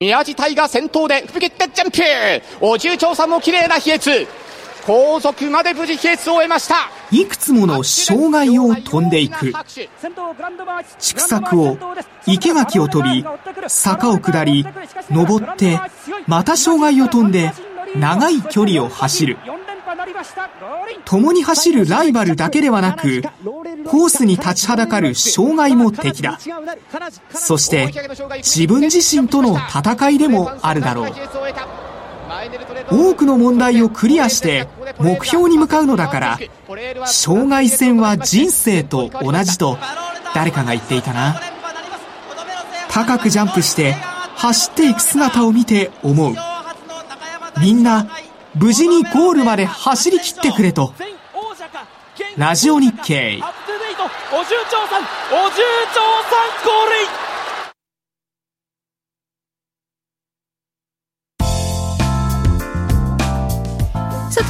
[0.00, 2.44] 宮地隊が先頭で踏み切ってジャンプ。
[2.60, 4.26] お重長さんも綺麗な飛越
[4.86, 6.90] 後続まで無事飛越を終えました。
[7.10, 9.52] いくつもの障害を飛んでいく。
[10.98, 11.78] 畜作を
[12.26, 13.24] 生け垣を飛び
[13.68, 14.66] 坂を下り
[15.10, 15.80] 登って
[16.26, 17.52] また障害を飛んで
[17.96, 19.38] 長い距離を走る。
[21.04, 23.22] 共に走るライバルだけではなく
[23.86, 26.38] コースに立ちはだかる障害も敵だ。
[27.30, 27.92] そして
[28.36, 31.12] 自分自身との戦いでもあるだろう。
[32.90, 34.68] 多くの問題をクリアして
[34.98, 36.38] 目標に向かうのだから
[37.06, 39.78] 障害戦は人生と同じと
[40.34, 41.40] 誰かが言っていたな。
[42.90, 43.92] 高くジャンプして
[44.36, 46.34] 走っていく姿を見て思う。
[47.60, 48.08] みんな
[48.54, 50.92] 無事にゴールまで走り切ってくれと。
[52.36, 53.40] ラジオ日経。
[54.32, 55.62] お重長さんお重
[55.94, 57.23] 長さんゴー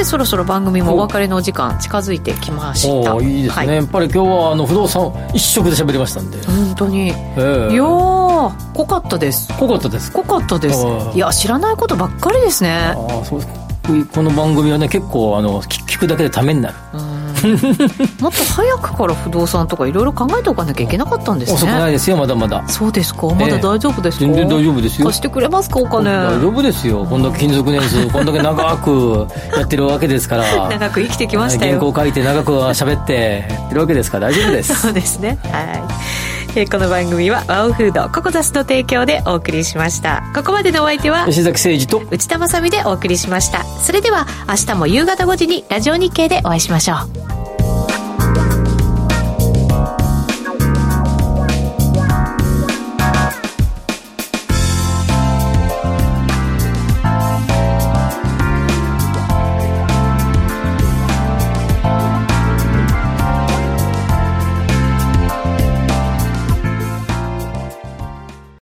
[0.05, 3.15] てそろそろ番組もお別れのお時間近づいてきました。
[3.23, 3.77] いいですね、はい。
[3.77, 7.15] やっぱり今日はあの不動産一色で喋りましたんで、本当に、え
[7.71, 7.73] え。
[7.73, 9.53] いやー濃かったです。
[9.59, 10.13] 濃かったです。
[10.13, 10.87] 濃かったです。
[11.15, 12.95] いや知らないことばっかりですね。
[12.97, 13.65] ああそうです
[14.15, 16.75] この番組はね結構あの聞聞くだけでためになる
[18.21, 21.57] もっと早くから不動産とかいろいろ考えておかなきゃいけなかったんですね。
[21.57, 22.67] 遅くないですよまだまだ。
[22.69, 23.27] そうですか？
[23.29, 25.07] まだ大丈夫ですか、全然大丈夫ですよ。
[25.07, 25.81] 貸してくれますか？
[25.81, 26.11] お金。
[26.11, 27.05] 大丈夫ですよ。
[27.05, 29.27] こんだけ勤続年数 こんだけ長く
[29.57, 30.69] やってるわけですから。
[30.69, 31.79] 長く生きてきましたよ。
[31.79, 34.75] 原稿書いて長く喋ってやってるわけですから大丈夫です。
[34.81, 35.39] そうですね。
[35.45, 35.83] はい。
[36.57, 40.23] えーこの番組はワオフードココザスの提供でお送りしました。
[40.37, 43.65] ここまでのお相手は吉崎誠二と内田まさみでお送りしました。
[43.65, 46.95] それでは明日も夕方5時にラジオ日経でお会いしましょ
[47.31, 47.34] う